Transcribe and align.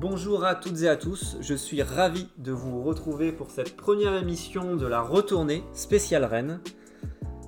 Bonjour 0.00 0.44
à 0.46 0.54
toutes 0.54 0.80
et 0.80 0.88
à 0.88 0.96
tous, 0.96 1.36
je 1.42 1.54
suis 1.54 1.82
ravi 1.82 2.26
de 2.38 2.52
vous 2.52 2.82
retrouver 2.82 3.32
pour 3.32 3.50
cette 3.50 3.76
première 3.76 4.14
émission 4.14 4.74
de 4.74 4.86
la 4.86 5.02
retournée 5.02 5.62
spéciale 5.74 6.24
Rennes. 6.24 6.62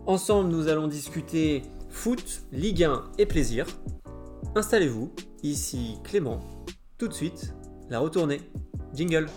Ensemble, 0.04 0.50
nous 0.50 0.68
allons 0.68 0.86
discuter 0.86 1.62
foot, 1.88 2.42
Ligue 2.52 2.84
1 2.84 3.04
et 3.16 3.24
plaisir. 3.24 3.64
Installez-vous, 4.54 5.14
ici 5.43 5.96
Clément. 6.04 6.41
Tout 6.98 7.09
de 7.09 7.14
suite, 7.14 7.54
la 7.88 8.00
retournée. 8.00 8.43
Jingle. 8.93 9.30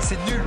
C'est 0.00 0.24
nul 0.24 0.40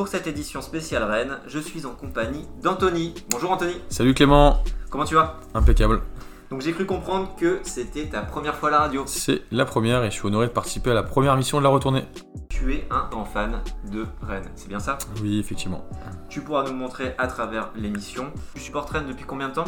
Pour 0.00 0.08
cette 0.08 0.26
édition 0.26 0.62
spéciale 0.62 1.02
Rennes, 1.02 1.36
je 1.46 1.58
suis 1.58 1.84
en 1.84 1.90
compagnie 1.90 2.46
d'Anthony. 2.62 3.12
Bonjour 3.28 3.50
Anthony, 3.50 3.74
Salut 3.90 4.14
Clément, 4.14 4.64
comment 4.88 5.04
tu 5.04 5.14
vas? 5.14 5.38
Impeccable. 5.52 6.00
Donc 6.48 6.62
j'ai 6.62 6.72
cru 6.72 6.86
comprendre 6.86 7.36
que 7.38 7.60
c'était 7.64 8.06
ta 8.06 8.22
première 8.22 8.54
fois 8.54 8.70
à 8.70 8.72
la 8.72 8.78
radio. 8.78 9.02
C'est 9.04 9.42
la 9.50 9.66
première 9.66 10.02
et 10.02 10.10
je 10.10 10.14
suis 10.14 10.26
honoré 10.26 10.46
de 10.46 10.52
participer 10.52 10.92
à 10.92 10.94
la 10.94 11.02
première 11.02 11.36
mission 11.36 11.58
de 11.58 11.64
la 11.64 11.68
retournée. 11.68 12.06
Tu 12.48 12.72
es 12.76 12.88
un 12.90 13.08
grand 13.10 13.26
fan 13.26 13.60
de 13.92 14.06
Rennes, 14.22 14.50
c'est 14.54 14.68
bien 14.68 14.80
ça? 14.80 14.96
Oui, 15.20 15.38
effectivement. 15.38 15.84
Tu 16.30 16.40
pourras 16.40 16.62
nous 16.62 16.72
montrer 16.72 17.14
à 17.18 17.26
travers 17.26 17.68
l'émission. 17.76 18.32
Tu 18.54 18.60
supportes 18.62 18.88
Rennes 18.88 19.06
depuis 19.06 19.26
combien 19.26 19.50
de 19.50 19.54
temps? 19.54 19.66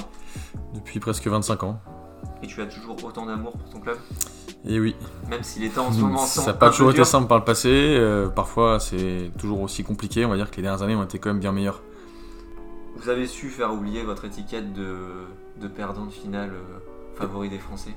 Depuis 0.73 0.99
presque 0.99 1.27
25 1.27 1.63
ans. 1.65 1.79
Et 2.43 2.47
tu 2.47 2.63
as 2.63 2.67
toujours 2.67 3.05
autant 3.05 3.27
d'amour 3.27 3.53
pour 3.53 3.69
ton 3.69 3.80
club? 3.80 3.99
Et 4.65 4.79
oui, 4.79 4.95
Même 5.29 5.43
si 5.43 5.59
les 5.59 5.71
temps 5.71 5.87
en 5.87 5.93
ce 5.93 6.01
moment 6.01 6.19
ça 6.19 6.47
n'a 6.47 6.52
pas 6.52 6.71
toujours 6.71 6.93
été 6.93 7.05
simple 7.05 7.27
par 7.27 7.38
le 7.38 7.45
passé. 7.45 7.68
euh, 7.71 8.29
parfois, 8.29 8.79
c'est 8.79 9.32
toujours 9.37 9.60
aussi 9.60 9.82
compliqué. 9.82 10.24
On 10.24 10.29
va 10.29 10.37
dire 10.37 10.51
que 10.51 10.57
les 10.57 10.63
dernières 10.63 10.82
années 10.82 10.95
ont 10.95 11.02
été 11.02 11.18
quand 11.18 11.30
même 11.30 11.41
bien 11.41 11.51
meilleures. 11.51 11.82
Vous 12.96 13.09
avez 13.09 13.27
su 13.27 13.49
faire 13.51 13.73
oublier 13.73 14.05
votre 14.05 14.24
étiquette 14.24 14.73
de, 14.73 14.95
de 15.60 15.66
perdant 15.66 16.05
de 16.07 16.13
finale 16.13 16.51
euh, 16.52 17.18
favori 17.18 17.49
des 17.49 17.59
Français? 17.59 17.90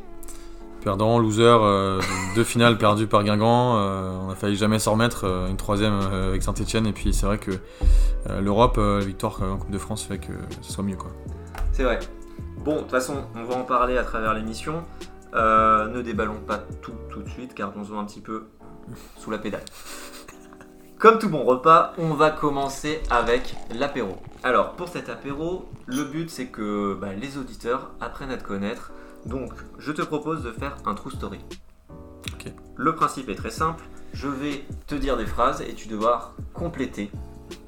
Perdant, 0.83 1.19
loser, 1.19 1.43
euh, 1.43 2.01
deux 2.35 2.43
finales 2.43 2.79
perdues 2.79 3.05
par 3.07 3.23
Guingamp. 3.23 3.75
on 4.25 4.29
a 4.31 4.35
failli 4.35 4.55
jamais 4.55 4.79
s'en 4.79 4.93
remettre. 4.93 5.25
une 5.47 5.57
troisième 5.57 5.93
avec 5.93 6.41
Saint-Etienne. 6.41 6.87
Et 6.87 6.93
puis, 6.93 7.13
c'est 7.13 7.27
vrai 7.27 7.37
que 7.37 7.51
l'Europe, 8.41 8.77
la 8.77 8.99
victoire 9.05 9.39
en 9.43 9.57
Coupe 9.57 9.69
de 9.71 9.77
France 9.77 10.01
fait 10.03 10.17
que 10.17 10.33
ce 10.61 10.73
soit 10.73 10.83
mieux. 10.83 10.97
quoi. 10.97 11.11
C'est 11.73 11.83
vrai. 11.83 11.99
Bon, 12.63 12.77
de 12.77 12.79
toute 12.79 12.89
façon, 12.91 13.17
on 13.35 13.43
va 13.43 13.55
en 13.55 13.63
parler 13.63 13.97
à 13.99 14.03
travers 14.03 14.33
l'émission. 14.33 14.81
Euh, 15.35 15.87
ne 15.87 16.01
déballons 16.01 16.39
pas 16.47 16.59
tout 16.81 16.93
tout 17.09 17.21
de 17.21 17.29
suite, 17.29 17.53
car 17.53 17.73
on 17.75 17.83
se 17.83 17.89
voit 17.89 17.99
un 17.99 18.05
petit 18.05 18.21
peu 18.21 18.47
sous 19.17 19.31
la 19.31 19.37
pédale. 19.37 19.65
Comme 20.97 21.19
tout 21.19 21.29
bon 21.29 21.43
repas, 21.43 21.93
on 21.97 22.13
va 22.13 22.31
commencer 22.31 23.01
avec 23.09 23.55
l'apéro. 23.69 24.17
Alors, 24.43 24.73
pour 24.73 24.87
cet 24.87 25.09
apéro, 25.09 25.69
le 25.87 26.05
but 26.05 26.29
c'est 26.29 26.47
que 26.47 26.97
bah, 26.99 27.13
les 27.13 27.37
auditeurs 27.37 27.91
apprennent 27.99 28.31
à 28.31 28.37
te 28.37 28.43
connaître. 28.43 28.91
Donc, 29.25 29.51
je 29.77 29.91
te 29.91 30.01
propose 30.01 30.43
de 30.43 30.51
faire 30.51 30.77
un 30.85 30.93
true 30.93 31.11
story. 31.11 31.39
Le 32.77 32.93
principe 32.93 33.29
est 33.29 33.35
très 33.35 33.51
simple. 33.51 33.83
Je 34.13 34.27
vais 34.27 34.65
te 34.87 34.95
dire 34.95 35.17
des 35.17 35.25
phrases 35.25 35.61
et 35.61 35.73
tu 35.73 35.87
devoir 35.87 36.33
compléter. 36.53 37.09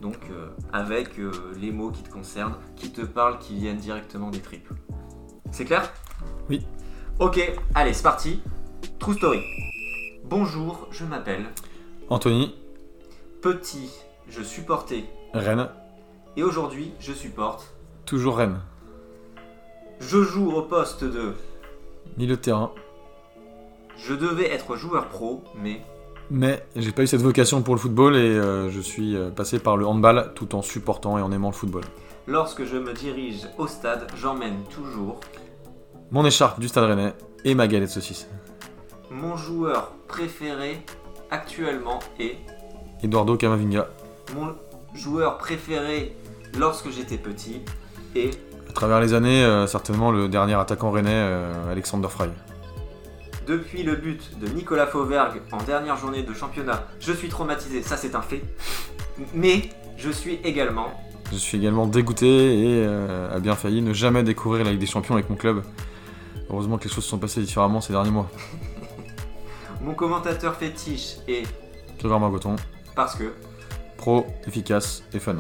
Donc, 0.02 0.18
euh, 0.32 0.48
avec 0.74 1.18
euh, 1.20 1.32
les 1.60 1.72
mots 1.72 1.92
qui 1.92 2.04
te 2.04 2.10
concernent, 2.10 2.56
qui 2.76 2.92
te 2.92 3.02
parlent, 3.02 3.40
qui 3.40 3.56
viennent 3.56 3.78
directement 3.78 4.30
des 4.30 4.40
tripes. 4.40 4.70
C'est 5.52 5.66
clair? 5.66 5.92
Oui. 6.50 6.66
Ok, 7.20 7.40
allez, 7.76 7.94
c'est 7.94 8.04
parti. 8.04 8.42
True 9.00 9.16
story. 9.16 9.40
Bonjour, 10.24 10.88
je 10.92 11.04
m'appelle. 11.06 11.46
Anthony, 12.10 12.56
Petit, 13.42 13.92
je 14.30 14.42
supportais. 14.42 15.06
Rennes, 15.34 15.70
Et 16.36 16.44
aujourd'hui, 16.44 16.94
je 17.00 17.14
supporte. 17.14 17.74
toujours 18.06 18.38
Rennes. 18.38 18.60
Je 20.00 20.22
joue 20.24 20.52
au 20.52 20.62
poste 20.62 21.04
de. 21.04 21.34
Milieu 22.18 22.36
de 22.36 22.42
terrain. 22.42 22.72
Je 23.98 24.14
devais 24.14 24.52
être 24.52 24.76
joueur 24.76 25.08
pro, 25.10 25.44
mais. 25.56 25.82
Mais 26.30 26.66
j'ai 26.76 26.92
pas 26.92 27.04
eu 27.04 27.08
cette 27.08 27.22
vocation 27.22 27.62
pour 27.62 27.74
le 27.74 27.80
football 27.80 28.16
et 28.16 28.20
euh, 28.20 28.70
je 28.70 28.82
suis 28.82 29.16
euh, 29.16 29.30
passé 29.32 29.60
par 29.60 29.78
le 29.78 29.88
handball 29.88 30.34
tout 30.36 30.56
en 30.56 30.62
supportant 30.62 31.18
et 31.18 31.22
en 31.22 31.32
aimant 31.32 31.50
le 31.50 31.56
football. 31.56 31.84
Lorsque 32.28 32.66
je 32.66 32.76
me 32.78 32.94
dirige 32.94 33.48
au 33.58 33.66
stade, 33.66 34.08
j'emmène 34.18 34.64
toujours. 34.70 35.22
Mon 36.10 36.26
écharpe 36.26 36.62
du 36.62 36.70
Stade 36.70 36.86
Rennais 36.86 37.14
et 37.44 37.54
ma 37.54 37.68
galette 37.68 37.90
saucisse. 37.90 38.30
Mon 39.12 39.36
joueur 39.36 39.92
préféré 40.08 40.82
actuellement 41.30 42.00
est. 42.18 42.38
Eduardo 43.04 43.36
Camavinga. 43.36 43.90
Mon 44.34 44.56
joueur 44.94 45.38
préféré 45.38 46.16
lorsque 46.58 46.92
j'étais 46.92 47.18
petit 47.18 47.62
est. 48.16 48.40
À 48.70 48.72
travers 48.72 49.02
les 49.02 49.14
années, 49.14 49.44
euh, 49.44 49.68
certainement 49.68 50.12
le 50.12 50.30
dernier 50.30 50.54
attaquant 50.54 50.92
rennais, 50.92 51.10
euh, 51.12 51.72
Alexander 51.72 52.08
Fry. 52.10 52.30
Depuis 53.46 53.84
le 53.84 53.98
but 53.98 54.40
de 54.40 54.48
Nicolas 54.48 54.88
Fauvergue 54.88 55.42
en 55.52 55.58
dernière 55.58 55.98
journée 55.98 56.24
de 56.24 56.34
championnat, 56.34 56.88
je 57.02 57.12
suis 57.12 57.28
traumatisé, 57.28 57.82
ça 57.82 57.98
c'est 57.98 58.16
un 58.16 58.22
fait. 58.22 58.44
Mais 59.34 59.70
je 59.98 60.10
suis 60.10 60.36
également 60.46 60.88
Je 61.34 61.38
suis 61.38 61.58
également 61.58 61.86
dégoûté 61.86 62.28
et 62.28 62.86
euh, 62.86 63.36
a 63.36 63.40
bien 63.40 63.56
failli 63.56 63.82
ne 63.82 63.92
jamais 63.92 64.24
découvrir 64.24 64.64
la 64.64 64.72
Ligue 64.72 64.80
des 64.80 64.86
Champions 64.86 65.16
avec 65.16 65.30
mon 65.30 65.36
club. 65.36 65.64
Heureusement 66.50 66.78
que 66.78 66.86
les 66.86 66.90
choses 66.90 67.04
se 67.04 67.10
sont 67.10 67.18
passées 67.18 67.42
différemment 67.42 67.82
ces 67.82 67.94
derniers 67.94 68.12
mois. 68.12 68.30
mon 69.82 69.94
commentateur 69.94 70.56
fétiche 70.56 71.18
et 71.28 71.44
Grégoire 72.00 72.20
Margoton, 72.20 72.56
parce 72.96 73.16
que. 73.16 73.34
pro, 73.98 74.26
efficace 74.46 75.04
et 75.14 75.20
fun. 75.20 75.38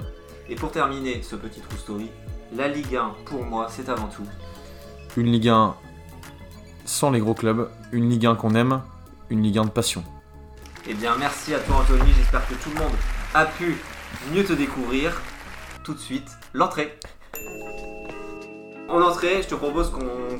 Et 0.50 0.56
pour 0.56 0.72
terminer 0.72 1.22
ce 1.22 1.35
petit 1.35 1.59
true 1.62 1.78
story, 1.78 2.09
la 2.56 2.68
Ligue 2.68 2.95
1 2.95 3.13
pour 3.25 3.44
moi 3.44 3.68
c'est 3.69 3.90
avant 3.90 4.07
tout. 4.07 4.25
Une 5.16 5.31
Ligue 5.31 5.50
1 5.50 5.75
sans 6.85 7.12
les 7.12 7.19
gros 7.19 7.34
clubs, 7.34 7.69
une 7.91 8.09
Ligue 8.09 8.25
1 8.25 8.35
qu'on 8.35 8.56
aime, 8.56 8.81
une 9.29 9.44
Ligue 9.44 9.57
1 9.59 9.66
de 9.66 9.69
passion. 9.69 10.03
Eh 10.88 10.94
bien 10.94 11.16
merci 11.18 11.53
à 11.53 11.59
toi 11.59 11.78
Anthony, 11.78 12.12
j'espère 12.18 12.47
que 12.47 12.53
tout 12.56 12.69
le 12.69 12.79
monde 12.79 12.94
a 13.34 13.45
pu 13.45 13.78
mieux 14.34 14.44
te 14.44 14.53
découvrir. 14.53 15.22
Tout 15.84 15.94
de 15.94 16.00
suite, 16.00 16.29
l'entrée. 16.53 16.97
En 18.90 19.02
entrée, 19.02 19.42
je 19.42 19.50
te 19.50 19.56
propose 19.56 19.92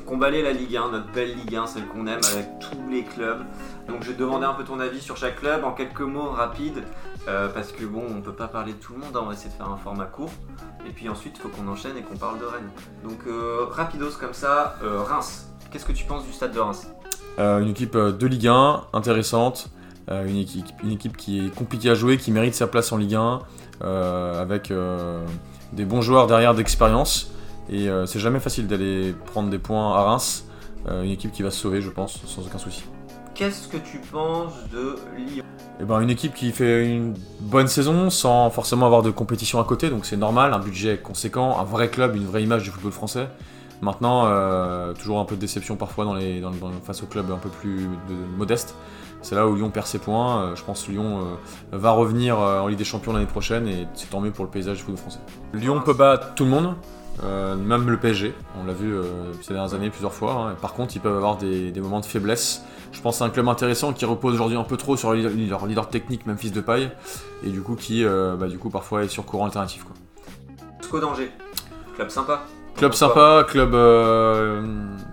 qu'on 0.06 0.16
balaye 0.16 0.42
la 0.42 0.52
Ligue 0.52 0.76
1, 0.76 0.90
notre 0.90 1.12
belle 1.12 1.34
Ligue 1.34 1.54
1, 1.54 1.66
celle 1.66 1.86
qu'on 1.86 2.06
aime 2.06 2.20
avec 2.32 2.46
tous 2.58 2.90
les 2.90 3.04
clubs. 3.04 3.40
Donc 3.86 4.02
je 4.02 4.08
vais 4.08 4.14
te 4.14 4.20
demander 4.20 4.46
un 4.46 4.54
peu 4.54 4.64
ton 4.64 4.80
avis 4.80 5.02
sur 5.02 5.18
chaque 5.18 5.36
club 5.36 5.64
en 5.64 5.72
quelques 5.72 6.00
mots 6.00 6.30
rapides. 6.30 6.82
euh, 7.28 7.48
parce 7.48 7.72
que 7.72 7.84
bon, 7.84 8.02
on 8.08 8.22
peut 8.22 8.32
pas 8.32 8.48
parler 8.48 8.72
de 8.72 8.78
tout 8.78 8.94
le 8.94 9.00
monde, 9.00 9.10
hein, 9.14 9.20
on 9.22 9.26
va 9.26 9.34
essayer 9.34 9.50
de 9.50 9.54
faire 9.54 9.68
un 9.68 9.76
format 9.76 10.06
court. 10.06 10.30
Et 10.88 10.90
puis 10.92 11.10
ensuite, 11.10 11.34
il 11.36 11.42
faut 11.42 11.50
qu'on 11.50 11.68
enchaîne 11.68 11.98
et 11.98 12.02
qu'on 12.02 12.16
parle 12.16 12.38
de 12.38 12.46
Rennes. 12.46 12.70
Donc 13.04 13.18
euh, 13.26 13.66
rapidos 13.70 14.12
comme 14.18 14.32
ça, 14.32 14.76
euh, 14.82 15.02
Reims. 15.02 15.50
Qu'est-ce 15.70 15.84
que 15.84 15.92
tu 15.92 16.06
penses 16.06 16.24
du 16.24 16.32
stade 16.32 16.52
de 16.52 16.60
Reims? 16.60 16.90
Une 17.36 17.68
équipe 17.68 17.96
de 17.96 18.26
Ligue 18.26 18.48
1, 18.48 18.84
intéressante, 18.94 19.68
une, 20.10 20.38
équipe, 20.38 20.66
une 20.82 20.90
équipe 20.90 21.16
qui 21.16 21.46
est 21.46 21.54
compliquée 21.54 21.90
à 21.90 21.94
jouer, 21.94 22.16
qui 22.16 22.32
mérite 22.32 22.54
sa 22.54 22.66
place 22.66 22.90
en 22.90 22.96
Ligue 22.96 23.14
1, 23.14 23.40
euh, 23.84 24.42
avec 24.42 24.72
des 25.72 25.84
bons 25.84 26.00
joueurs 26.02 26.26
derrière 26.26 26.54
d'expérience. 26.54 27.30
Et 27.70 27.88
euh, 27.88 28.06
c'est 28.06 28.20
jamais 28.20 28.40
facile 28.40 28.66
d'aller 28.66 29.14
prendre 29.26 29.50
des 29.50 29.58
points 29.58 29.94
à 29.94 30.02
Reims. 30.04 30.44
Euh, 30.88 31.02
une 31.02 31.10
équipe 31.10 31.32
qui 31.32 31.42
va 31.42 31.50
se 31.50 31.60
sauver, 31.60 31.80
je 31.82 31.90
pense, 31.90 32.18
sans 32.26 32.46
aucun 32.46 32.58
souci. 32.58 32.84
Qu'est-ce 33.34 33.68
que 33.68 33.76
tu 33.76 33.98
penses 34.10 34.52
de 34.72 34.96
Lyon 35.16 35.44
Et 35.80 35.84
ben, 35.84 36.00
une 36.00 36.10
équipe 36.10 36.34
qui 36.34 36.50
fait 36.50 36.88
une 36.88 37.14
bonne 37.40 37.68
saison 37.68 38.10
sans 38.10 38.50
forcément 38.50 38.86
avoir 38.86 39.02
de 39.02 39.10
compétition 39.10 39.60
à 39.60 39.64
côté, 39.64 39.90
donc 39.90 40.06
c'est 40.06 40.16
normal, 40.16 40.52
un 40.54 40.58
budget 40.58 40.98
conséquent, 40.98 41.58
un 41.60 41.64
vrai 41.64 41.88
club, 41.88 42.16
une 42.16 42.24
vraie 42.26 42.42
image 42.42 42.64
du 42.64 42.70
football 42.70 42.90
français. 42.92 43.28
Maintenant, 43.80 44.24
euh, 44.26 44.92
toujours 44.94 45.20
un 45.20 45.24
peu 45.24 45.36
de 45.36 45.40
déception 45.40 45.76
parfois 45.76 46.04
dans 46.04 46.14
les, 46.14 46.40
dans- 46.40 46.50
dans- 46.50 46.72
face 46.84 47.02
aux 47.04 47.06
clubs 47.06 47.30
un 47.30 47.36
peu 47.36 47.48
plus 47.48 47.82
de- 48.08 48.36
modestes. 48.36 48.74
C'est 49.22 49.36
là 49.36 49.46
où 49.46 49.54
Lyon 49.54 49.70
perd 49.70 49.86
ses 49.86 49.98
points. 50.00 50.42
Euh, 50.42 50.56
je 50.56 50.64
pense 50.64 50.82
que 50.84 50.90
Lyon 50.90 51.20
euh, 51.72 51.76
va 51.78 51.92
revenir 51.92 52.38
en 52.38 52.66
Ligue 52.66 52.78
des 52.78 52.84
Champions 52.84 53.12
l'année 53.12 53.26
prochaine 53.26 53.68
et 53.68 53.86
c'est 53.94 54.10
tant 54.10 54.20
mieux 54.20 54.32
pour 54.32 54.44
le 54.44 54.50
paysage 54.50 54.78
du 54.78 54.82
football 54.82 55.00
français. 55.00 55.20
Lyon 55.54 55.80
peut 55.84 55.92
battre 55.94 56.34
tout 56.34 56.44
le 56.44 56.50
monde, 56.50 56.74
euh, 57.24 57.56
même 57.56 57.88
le 57.90 57.96
PSG. 57.96 58.34
On 58.60 58.66
l'a 58.66 58.72
vu 58.72 58.94
euh, 58.94 59.02
ces 59.42 59.52
dernières 59.54 59.74
années 59.74 59.90
plusieurs 59.90 60.12
fois. 60.12 60.32
hein. 60.32 60.56
Par 60.60 60.74
contre, 60.74 60.96
ils 60.96 61.00
peuvent 61.00 61.16
avoir 61.16 61.36
des, 61.36 61.70
des 61.70 61.80
moments 61.80 62.00
de 62.00 62.06
faiblesse. 62.06 62.62
Je 62.92 63.00
pense 63.00 63.20
à 63.20 63.24
un 63.26 63.30
club 63.30 63.48
intéressant 63.48 63.92
qui 63.92 64.04
repose 64.04 64.34
aujourd'hui 64.34 64.56
un 64.56 64.64
peu 64.64 64.76
trop 64.76 64.96
sur 64.96 65.12
leur 65.12 65.16
leader, 65.16 65.58
leur 65.60 65.66
leader 65.66 65.88
technique, 65.88 66.26
Memphis 66.26 66.50
de 66.50 66.60
paille, 66.60 66.90
et 67.44 67.50
du 67.50 67.60
coup 67.60 67.74
qui, 67.74 68.04
euh, 68.04 68.34
bah, 68.36 68.48
du 68.48 68.58
coup, 68.58 68.70
parfois 68.70 69.04
est 69.04 69.08
sur 69.08 69.24
courant 69.26 69.44
alternatif. 69.44 69.84
Quoi. 69.84 69.94
SCO 70.80 71.00
d'Angers. 71.00 71.30
Club 71.96 72.08
sympa. 72.08 72.42
Club 72.76 72.92
sympa, 72.92 73.44
club 73.48 73.72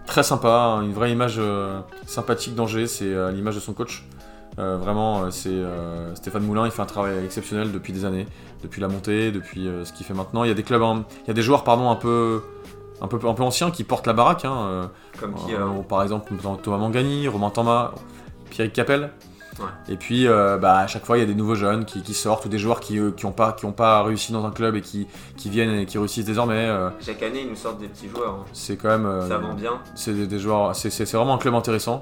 très 0.06 0.22
sympa, 0.24 0.50
hein, 0.50 0.82
une 0.84 0.94
vraie 0.94 1.12
image 1.12 1.42
sympathique 2.06 2.54
d'Angers, 2.54 2.86
c'est 2.86 3.12
l'image 3.32 3.56
de 3.56 3.60
son 3.60 3.74
coach. 3.74 4.06
Euh, 4.58 4.78
vraiment, 4.78 5.24
euh, 5.24 5.32
c'est 5.32 5.50
euh, 5.50 6.16
Stéphane 6.16 6.44
Moulin, 6.44 6.66
il 6.66 6.72
fait 6.72 6.82
un 6.82 6.86
travail 6.86 7.24
exceptionnel 7.26 7.72
depuis 7.74 7.92
des 7.92 8.06
années, 8.06 8.26
depuis 8.64 8.80
la 8.82 8.88
montée, 8.88 9.32
depuis 9.32 9.68
euh, 9.68 9.84
ce 9.84 9.92
qu'il 9.92 10.06
fait 10.06 10.14
maintenant. 10.14 10.44
Il 10.44 10.48
y 10.48 10.52
a 10.52 10.54
des 10.54 10.64
clubs, 10.64 10.82
hein, 10.82 11.04
il 11.24 11.28
y 11.28 11.32
a 11.32 11.34
des 11.34 11.42
joueurs 11.42 11.64
pardon 11.66 11.90
un 11.90 11.96
peu, 11.96 12.42
un 13.02 13.08
peu, 13.08 13.20
un 13.28 13.34
peu 13.34 13.44
anciens 13.44 13.70
qui 13.72 13.84
portent 13.84 14.08
la 14.08 14.14
baraque. 14.14 14.46
hein, 14.46 14.90
Comme 15.20 15.36
qui 15.36 15.52
par 15.90 16.04
exemple 16.04 16.34
Thomas 16.64 16.78
Mangani, 16.78 17.28
Romain 17.28 17.50
Thomas, 17.50 17.92
Pierre 18.50 18.72
Capel. 18.72 19.12
Ouais. 19.60 19.66
Et 19.94 19.96
puis, 19.96 20.26
bah, 20.28 20.80
à 20.80 20.88
chaque 20.88 21.06
fois, 21.06 21.18
il 21.18 21.22
y 21.22 21.24
a 21.24 21.28
des 21.28 21.36
nouveaux 21.36 21.56
jeunes 21.56 21.86
qui, 21.86 22.02
qui 22.02 22.14
sortent 22.14 22.46
ou 22.46 22.50
des 22.50 22.58
joueurs 22.58 22.80
qui 22.82 23.00
n'ont 23.00 23.32
pas, 23.32 23.54
qui 23.54 23.66
ont 23.66 23.72
pas 23.72 24.04
réussi 24.04 24.32
dans 24.34 24.46
un 24.46 24.52
club 24.52 24.76
et 24.76 24.82
qui, 24.82 25.08
qui 25.38 25.50
viennent 25.50 25.74
et 25.80 25.86
qui 25.86 25.98
réussissent 25.98 26.26
désormais. 26.26 26.70
Chaque 27.06 27.24
année, 27.24 27.42
ils 27.44 27.50
nous 27.50 27.56
sortent 27.56 27.80
des 27.80 27.88
petits 27.88 28.08
joueurs. 28.10 28.36
hein. 28.42 28.46
c'est 28.54 28.76
quand 28.78 28.90
même. 28.98 29.22
Ça 29.28 29.38
vend 29.38 29.54
bien. 29.54 29.80
c'est 29.96 30.14
des, 30.14 30.28
des 30.28 30.40
joueurs. 30.40 30.74
C'est 30.76 31.10
vraiment 31.14 31.36
un 31.36 31.38
club 31.40 31.56
intéressant. 31.56 32.00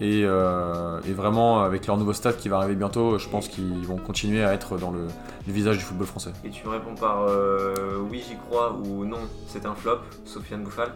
Et, 0.00 0.22
euh, 0.24 1.00
et 1.08 1.12
vraiment, 1.12 1.60
avec 1.62 1.86
leur 1.86 1.96
nouveau 1.96 2.12
stade 2.12 2.36
qui 2.36 2.48
va 2.48 2.58
arriver 2.58 2.76
bientôt, 2.76 3.18
je 3.18 3.28
pense 3.28 3.48
qu'ils 3.48 3.84
vont 3.86 3.96
continuer 3.96 4.44
à 4.44 4.52
être 4.52 4.78
dans 4.78 4.92
le, 4.92 5.08
le 5.46 5.52
visage 5.52 5.76
du 5.78 5.82
football 5.82 6.06
français. 6.06 6.30
Et 6.44 6.50
tu 6.50 6.64
me 6.66 6.70
réponds 6.70 6.94
par 6.94 7.22
euh, 7.28 7.74
oui, 8.08 8.22
j'y 8.28 8.36
crois 8.36 8.72
ou 8.72 9.04
non, 9.04 9.18
c'est 9.48 9.66
un 9.66 9.74
flop. 9.74 9.98
Sofiane 10.24 10.62
Bouffal, 10.62 10.92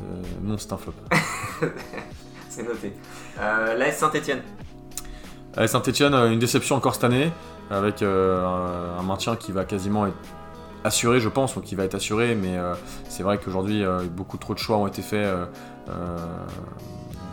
Euh, 0.00 0.22
non, 0.42 0.56
c'est 0.58 0.72
un 0.72 0.76
flop. 0.76 0.94
c'est 2.48 2.64
noté. 2.66 2.94
L'AS 3.38 3.92
Saint-Etienne. 3.92 4.42
Allez, 5.56 5.68
Saint-Etienne, 5.68 6.14
une 6.14 6.40
déception 6.40 6.74
encore 6.74 6.94
cette 6.94 7.04
année, 7.04 7.30
avec 7.70 8.02
un, 8.02 8.08
un 8.98 9.02
maintien 9.04 9.36
qui 9.36 9.52
va 9.52 9.64
quasiment 9.64 10.06
être 10.06 10.16
assuré, 10.82 11.20
je 11.20 11.28
pense, 11.28 11.54
ou 11.54 11.60
qui 11.60 11.76
va 11.76 11.84
être 11.84 11.94
assuré, 11.94 12.34
mais 12.34 12.58
c'est 13.08 13.22
vrai 13.22 13.38
qu'aujourd'hui, 13.38 13.84
beaucoup 14.10 14.36
trop 14.36 14.52
de 14.52 14.58
choix 14.58 14.78
ont 14.78 14.88
été 14.88 15.00
faits 15.00 15.24
euh, 15.88 16.16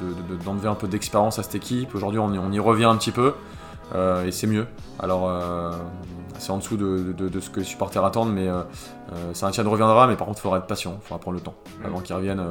de- 0.01 0.36
de- 0.38 0.44
d'enlever 0.44 0.68
un 0.68 0.75
peu 0.75 0.88
d'expérience 0.88 1.39
à 1.39 1.44
cette 1.44 1.56
équipe. 1.56 1.94
Aujourd'hui, 1.95 2.19
on, 2.19 2.33
y- 2.33 2.39
on 2.39 2.51
y 2.51 2.59
revient 2.59 2.86
un 2.86 2.95
petit 2.98 3.12
peu, 3.12 3.33
euh, 3.95 4.25
et 4.25 4.31
c'est 4.31 4.48
mieux. 4.48 4.68
Alors, 5.00 5.27
euh, 5.30 5.71
c'est 6.39 6.51
en 6.51 6.57
dessous 6.57 6.75
de, 6.77 7.39
ce 7.39 7.50
que 7.50 7.59
les 7.59 7.65
supporters 7.65 8.03
attendent, 8.03 8.33
mais 8.33 8.48
euh, 8.48 8.63
Saint-Etienne 9.33 9.68
reviendra, 9.68 10.07
mais 10.07 10.15
par 10.15 10.25
contre, 10.27 10.39
il 10.39 10.42
faudra 10.42 10.57
être 10.57 10.65
patient, 10.68 10.98
il 11.00 11.03
faudra 11.07 11.19
prendre 11.19 11.38
le 11.38 11.44
temps 11.44 11.53
avant 11.86 12.00
qu'ils 12.00 12.15
reviennent 12.15 12.44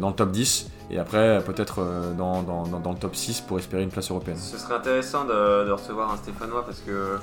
dans 0.00 0.08
le 0.08 0.14
top 0.14 0.30
10, 0.30 0.70
et 0.90 0.98
après, 0.98 1.42
peut-être 1.44 1.84
dans, 2.16 2.42
dans- 2.42 2.62
dans- 2.66 2.78
dans 2.80 2.92
le 2.92 2.98
top 2.98 3.16
6 3.16 3.40
pour 3.40 3.58
espérer 3.58 3.82
une 3.82 3.88
place 3.90 4.10
européenne. 4.10 4.36
Ce 4.36 4.56
serait 4.58 4.74
intéressant 4.76 5.24
de, 5.24 5.70
recevoir 5.70 6.12
un 6.12 6.16
Stéphanois 6.16 6.64
parce 6.64 6.80
que 6.80 7.18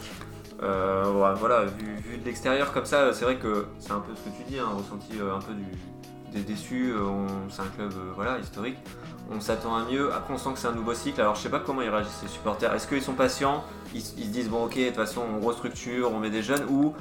voilà, 0.60 1.64
vu, 1.66 1.96
vu 2.10 2.18
de 2.18 2.26
l'extérieur 2.26 2.72
comme 2.74 2.86
ça, 2.86 3.14
c'est 3.14 3.24
vrai 3.26 3.38
que 3.38 3.66
c'est 3.80 3.92
un 3.92 4.00
peu 4.00 4.12
ce 4.16 4.30
que 4.30 4.36
tu 4.38 4.44
dis, 4.52 4.60
un 4.60 4.68
ressenti 4.76 5.14
euh, 5.20 5.36
un 5.36 5.40
peu 5.40 5.54
du, 5.54 5.66
des 6.34 6.42
déçus. 6.42 6.94
euh, 6.96 7.06
C'est 7.50 7.62
un 7.62 7.66
club 7.76 7.92
euh, 7.94 8.12
voilà, 8.16 8.38
historique. 8.40 8.78
On 9.34 9.40
s'attend 9.40 9.76
à 9.76 9.86
mieux. 9.86 10.12
Après, 10.14 10.34
on 10.34 10.38
sent 10.38 10.50
que 10.54 10.60
c'est 10.60 10.68
un 10.68 10.72
nouveau 10.74 10.94
cycle. 10.94 11.20
Alors, 11.22 11.36
je 11.36 11.42
sais 11.42 11.50
pas 11.50 11.60
comment 11.60 11.82
ils 11.82 11.90
réagissent 11.90 12.20
les 12.24 12.28
supporters. 12.30 12.74
Est-ce 12.74 12.88
qu'ils 12.88 13.02
sont 13.02 13.14
patients? 13.14 13.64
Ils, 13.94 14.00
ils 14.00 14.26
se 14.26 14.30
disent 14.30 14.50
bon, 14.50 14.66
ok, 14.66 14.76
de 14.78 14.86
toute 14.88 14.96
façon, 14.96 15.22
on 15.42 15.46
restructure, 15.46 16.12
on 16.14 16.20
met 16.20 16.30
des 16.30 16.42
jeunes 16.44 16.64
ou 16.70 16.94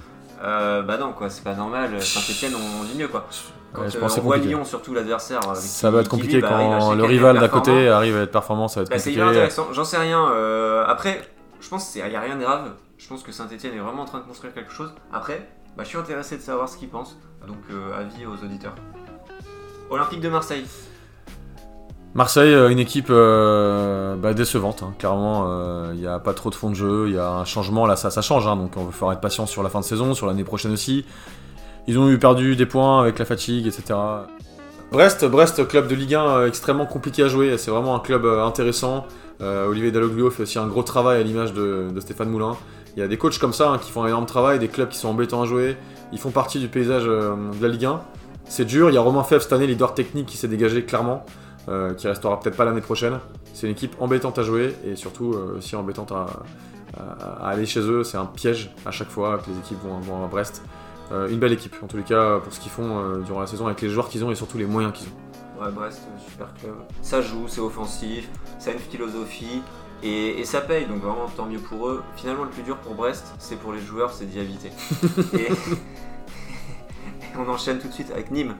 euh, 0.42 0.82
bah 0.82 0.96
non, 0.96 1.12
quoi, 1.12 1.28
c'est 1.28 1.44
pas 1.44 1.54
normal. 1.54 2.00
Saint-Etienne, 2.02 2.52
on, 2.54 2.80
on 2.80 2.84
dit 2.84 2.96
mieux 2.98 3.08
quoi. 3.08 3.26
Quand 3.72 3.82
Ouais, 3.82 3.90
je 3.90 3.96
euh, 3.96 4.00
pense 4.00 4.14
c'est 4.14 4.20
on 4.20 4.24
voit. 4.24 4.36
Lyon, 4.38 4.64
surtout 4.64 4.94
l'adversaire. 4.94 5.40
Ça 5.56 5.88
qui- 5.88 5.94
va 5.94 6.00
être 6.00 6.08
compliqué 6.08 6.34
lui, 6.34 6.42
bah, 6.42 6.48
quand 6.50 6.94
le 6.94 7.04
rival 7.04 7.38
d'à 7.38 7.48
côté 7.48 7.88
arrive 7.88 8.16
à 8.16 8.20
être 8.22 8.32
performant, 8.32 8.66
ça 8.68 8.80
va 8.80 8.84
être 8.84 8.90
Bah, 8.90 8.98
c'est 8.98 9.10
compliqué. 9.10 9.18
hyper 9.20 9.28
intéressant, 9.28 9.66
j'en 9.72 9.84
sais 9.84 9.98
rien. 9.98 10.28
euh, 10.30 10.84
après, 10.86 11.20
je 11.60 11.68
pense 11.68 11.90
qu'il 11.92 12.04
n'y 12.04 12.16
a 12.16 12.20
rien 12.20 12.36
de 12.36 12.40
grave. 12.42 12.72
Je 12.98 13.06
pense 13.08 13.22
que 13.22 13.32
Saint-Etienne 13.32 13.74
est 13.74 13.78
vraiment 13.80 14.02
en 14.02 14.06
train 14.06 14.18
de 14.18 14.24
construire 14.24 14.52
quelque 14.54 14.72
chose. 14.72 14.92
Après, 15.12 15.46
bah, 15.76 15.84
je 15.84 15.88
suis 15.88 15.98
intéressé 15.98 16.36
de 16.36 16.42
savoir 16.42 16.68
ce 16.68 16.76
qu'ils 16.78 16.88
pensent. 16.88 17.16
Donc, 17.46 17.56
avis 17.98 18.26
aux 18.26 18.44
auditeurs. 18.44 18.74
Olympique 19.90 20.20
de 20.20 20.28
Marseille. 20.28 20.64
Marseille, 22.14 22.52
euh, 22.52 22.70
une 22.70 22.80
équipe 22.80 23.06
euh, 23.10 24.16
bah, 24.16 24.34
décevante, 24.34 24.82
hein. 24.82 24.92
clairement. 24.98 25.46
euh, 25.48 25.92
Il 25.94 26.00
n'y 26.00 26.08
a 26.08 26.18
pas 26.18 26.34
trop 26.34 26.50
de 26.50 26.56
fond 26.56 26.70
de 26.70 26.74
jeu, 26.74 27.04
il 27.08 27.14
y 27.14 27.18
a 27.18 27.30
un 27.30 27.44
changement, 27.44 27.86
là 27.86 27.94
ça, 27.94 28.10
change, 28.20 28.46
hein, 28.48 28.56
donc 28.56 28.76
on 28.76 28.84
va 28.84 28.90
falloir 28.90 29.12
être 29.12 29.20
patient 29.20 29.46
sur 29.46 29.62
la 29.62 29.68
fin 29.68 29.80
de 29.80 29.84
saison, 29.84 30.14
sur 30.14 30.26
l'année 30.26 30.42
prochaine 30.42 30.72
aussi. 30.72 31.04
Ils 31.86 31.98
ont 31.98 32.08
eu 32.10 32.18
perdu 32.18 32.56
des 32.56 32.66
points 32.66 33.00
avec 33.00 33.18
la 33.18 33.24
fatigue, 33.24 33.66
etc. 33.66 33.98
Brest, 34.90 35.24
Brest, 35.24 35.68
club 35.68 35.86
de 35.86 35.94
Ligue 35.94 36.16
1 36.16 36.26
euh, 36.26 36.46
extrêmement 36.48 36.86
compliqué 36.86 37.22
à 37.22 37.28
jouer, 37.28 37.56
c'est 37.58 37.70
vraiment 37.70 37.94
un 37.94 38.00
club 38.00 38.26
intéressant. 38.26 39.06
Olivier 39.42 39.90
Dalloglio 39.90 40.30
fait 40.30 40.42
aussi 40.42 40.58
un 40.58 40.66
gros 40.66 40.82
travail 40.82 41.18
à 41.18 41.22
l'image 41.22 41.54
de, 41.54 41.88
Stéphane 42.00 42.28
Moulin. 42.28 42.58
Il 42.94 43.00
y 43.00 43.02
a 43.02 43.08
des 43.08 43.16
coachs 43.16 43.38
comme 43.38 43.54
ça 43.54 43.70
hein, 43.70 43.78
qui 43.78 43.90
font 43.90 44.02
un 44.02 44.08
énorme 44.08 44.26
travail, 44.26 44.58
des 44.58 44.68
clubs 44.68 44.90
qui 44.90 44.98
sont 44.98 45.08
embêtants 45.08 45.40
à 45.40 45.46
jouer. 45.46 45.78
Ils 46.12 46.18
font 46.18 46.30
partie 46.30 46.58
du 46.58 46.68
paysage 46.68 47.04
de 47.04 47.62
la 47.62 47.68
Ligue 47.68 47.86
1. 47.86 48.02
C'est 48.50 48.64
dur, 48.64 48.90
il 48.90 48.94
y 48.94 48.96
a 48.98 49.00
Romain 49.00 49.22
Fèvre 49.22 49.42
cette 49.42 49.52
année, 49.52 49.68
leader 49.68 49.94
technique 49.94 50.26
qui 50.26 50.36
s'est 50.36 50.48
dégagé 50.48 50.84
clairement, 50.84 51.24
euh, 51.68 51.94
qui 51.94 52.08
restera 52.08 52.40
peut-être 52.40 52.56
pas 52.56 52.64
l'année 52.64 52.80
prochaine. 52.80 53.20
C'est 53.54 53.66
une 53.66 53.72
équipe 53.72 53.94
embêtante 54.00 54.38
à 54.40 54.42
jouer 54.42 54.74
et 54.84 54.96
surtout 54.96 55.32
euh, 55.34 55.58
aussi 55.58 55.76
embêtante 55.76 56.10
à, 56.10 56.26
à- 56.98 57.46
à 57.46 57.48
aller 57.50 57.64
chez 57.64 57.78
eux. 57.80 58.02
C'est 58.02 58.16
un 58.16 58.26
piège 58.26 58.74
à 58.84 58.90
chaque 58.90 59.08
fois 59.08 59.38
que 59.38 59.50
les 59.50 59.56
équipes 59.58 59.78
vont, 59.84 60.00
vont 60.00 60.24
à 60.24 60.26
Brest. 60.26 60.62
Euh, 61.12 61.28
une 61.28 61.38
belle 61.38 61.52
équipe 61.52 61.76
en 61.82 61.86
tous 61.86 61.96
les 61.96 62.02
cas 62.02 62.38
pour 62.40 62.52
ce 62.52 62.58
qu'ils 62.58 62.72
font 62.72 63.18
durant 63.24 63.40
la 63.40 63.46
saison 63.46 63.66
avec 63.66 63.80
les 63.82 63.88
joueurs 63.88 64.08
qu'ils 64.08 64.24
ont 64.24 64.32
et 64.32 64.34
surtout 64.34 64.58
les 64.58 64.66
moyens 64.66 64.92
qu'ils 64.92 65.06
ont. 65.08 65.62
Ouais, 65.64 65.70
Brest, 65.70 66.00
super 66.28 66.52
club. 66.54 66.74
Ça 67.02 67.20
joue, 67.22 67.44
c'est 67.46 67.60
offensif, 67.60 68.28
ça 68.58 68.70
a 68.70 68.72
une 68.72 68.78
philosophie. 68.80 69.62
Et, 70.02 70.40
et 70.40 70.44
ça 70.44 70.60
paye, 70.62 70.86
donc 70.86 71.02
vraiment 71.02 71.26
tant 71.36 71.44
mieux 71.46 71.58
pour 71.58 71.86
eux. 71.88 72.02
Finalement, 72.16 72.44
le 72.44 72.50
plus 72.50 72.62
dur 72.62 72.78
pour 72.78 72.94
Brest, 72.94 73.34
c'est 73.38 73.56
pour 73.56 73.72
les 73.74 73.80
joueurs, 73.80 74.10
c'est 74.12 74.24
d'y 74.24 74.40
habiter. 74.40 74.70
et... 75.34 75.48
on 77.38 77.50
enchaîne 77.50 77.78
tout 77.78 77.88
de 77.88 77.92
suite 77.92 78.10
avec 78.12 78.30
Nîmes. 78.30 78.54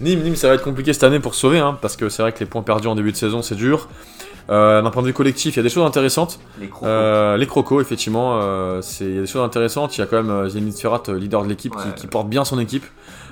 Nîmes, 0.00 0.22
Nîmes, 0.22 0.36
ça 0.36 0.48
va 0.48 0.54
être 0.54 0.62
compliqué 0.64 0.92
cette 0.92 1.04
année 1.04 1.20
pour 1.20 1.34
se 1.34 1.40
sauver, 1.40 1.58
hein, 1.58 1.78
parce 1.80 1.96
que 1.96 2.08
c'est 2.08 2.22
vrai 2.22 2.32
que 2.32 2.40
les 2.40 2.46
points 2.46 2.62
perdus 2.62 2.86
en 2.88 2.94
début 2.94 3.12
de 3.12 3.16
saison, 3.16 3.40
c'est 3.42 3.54
dur. 3.54 3.88
Euh, 4.48 4.80
D'un 4.82 4.90
point 4.90 5.02
de 5.02 5.08
vue 5.08 5.12
collectif, 5.14 5.54
il 5.54 5.56
y 5.56 5.60
a 5.60 5.62
des 5.62 5.68
choses 5.70 5.84
intéressantes. 5.86 6.38
Les 6.60 6.68
crocos. 6.68 6.86
Euh, 6.88 7.36
les 7.36 7.46
crocos, 7.46 7.80
effectivement, 7.80 8.38
euh, 8.40 8.80
c'est- 8.82 9.04
il 9.04 9.14
y 9.14 9.18
a 9.18 9.22
des 9.22 9.26
choses 9.26 9.42
intéressantes. 9.42 9.96
Il 9.96 10.00
y 10.00 10.04
a 10.04 10.06
quand 10.06 10.16
même 10.22 10.30
euh, 10.30 10.48
Zenit 10.48 10.72
Ferrat, 10.72 11.02
leader 11.08 11.42
de 11.42 11.48
l'équipe, 11.48 11.74
qui 11.96 12.06
porte 12.06 12.28
bien 12.28 12.44
son 12.44 12.58
équipe. 12.60 12.84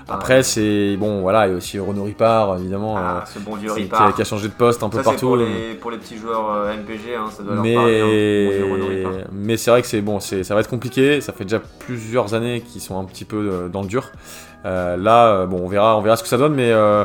Après, 0.09 0.43
c'est 0.43 0.97
bon, 0.99 1.23
voilà, 1.23 1.47
il 1.47 1.51
y 1.51 1.55
a 1.55 1.57
aussi 1.57 1.79
Renaud 1.79 2.05
Ripard, 2.05 2.59
évidemment, 2.59 2.97
euh, 2.99 3.01
Ah, 3.03 3.25
ce 3.27 3.39
bon 3.39 3.55
vieux 3.57 3.71
qui, 3.71 3.75
qui 3.77 3.83
Ripard. 3.85 4.07
a, 4.09 4.13
qui 4.13 4.21
a 4.21 4.25
changé 4.25 4.49
de 4.49 4.53
poste 4.53 4.83
un 4.83 4.89
peu 4.91 4.99
Ça, 4.99 5.05
partout. 5.05 5.27
Pour 5.29 5.37
les, 5.37 5.75
pour 5.81 5.91
les 5.91 5.97
petits 5.99 6.19
joueurs 6.19 6.51
euh, 6.53 6.75
MPG, 6.77 7.15
hein, 7.17 7.25
ça 7.31 7.43
doit 7.43 7.55
leur 7.55 7.63
parler. 7.65 8.01
hein, 8.01 8.07
Mais, 8.07 9.03
bon 9.03 9.25
mais 9.33 9.57
c'est 9.57 9.71
vrai 9.71 9.81
que 9.81 9.89
c'est 9.89 10.03
bon, 10.03 10.21
ça 10.21 10.37
va 10.55 10.61
être 10.61 10.69
compliqué. 10.69 11.21
Ça 11.23 11.33
fait 11.33 11.45
déjà 11.45 11.61
plusieurs 11.79 12.35
années 12.35 12.61
qu'ils 12.61 12.83
sont 12.83 12.99
un 12.99 13.05
petit 13.05 13.25
peu 13.25 13.37
euh, 13.51 13.69
dans 13.69 13.81
le 13.83 13.89
dur. 13.89 14.11
Euh, 14.67 14.97
là, 14.97 15.29
euh, 15.29 15.47
bon, 15.47 15.61
on 15.65 15.69
verra, 15.69 15.97
on 15.97 16.03
verra 16.03 16.17
ce 16.17 16.23
que 16.23 16.29
ça 16.29 16.37
donne, 16.39 16.55
mais 16.55 16.71
euh, 16.71 17.05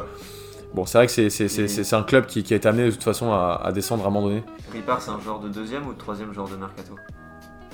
bon, 0.74 0.86
c'est 0.86 0.98
vrai 0.98 1.07
que 1.07 1.12
c'est- 1.30 1.94
un 1.94 2.04
club 2.04 2.25
qui, 2.25 2.44
qui 2.44 2.54
a 2.54 2.57
été 2.57 2.68
amené 2.68 2.86
de 2.86 2.92
toute 2.92 3.04
façon 3.04 3.31
à, 3.31 3.62
à 3.63 3.72
descendre 3.72 4.04
à 4.04 4.07
un 4.07 4.12
moment 4.12 4.28
donné. 4.28 4.44
Ripard, 4.74 5.02
c'est 5.02 5.12
un 5.12 5.19
joueur 5.22 5.40
de 5.40 5.48
deuxième 5.50 5.88
ou 5.88 5.94
de 5.94 5.98
troisième 5.98 6.34
joueur 6.34 6.48
de 6.50 6.56
Mercato? 6.57 6.94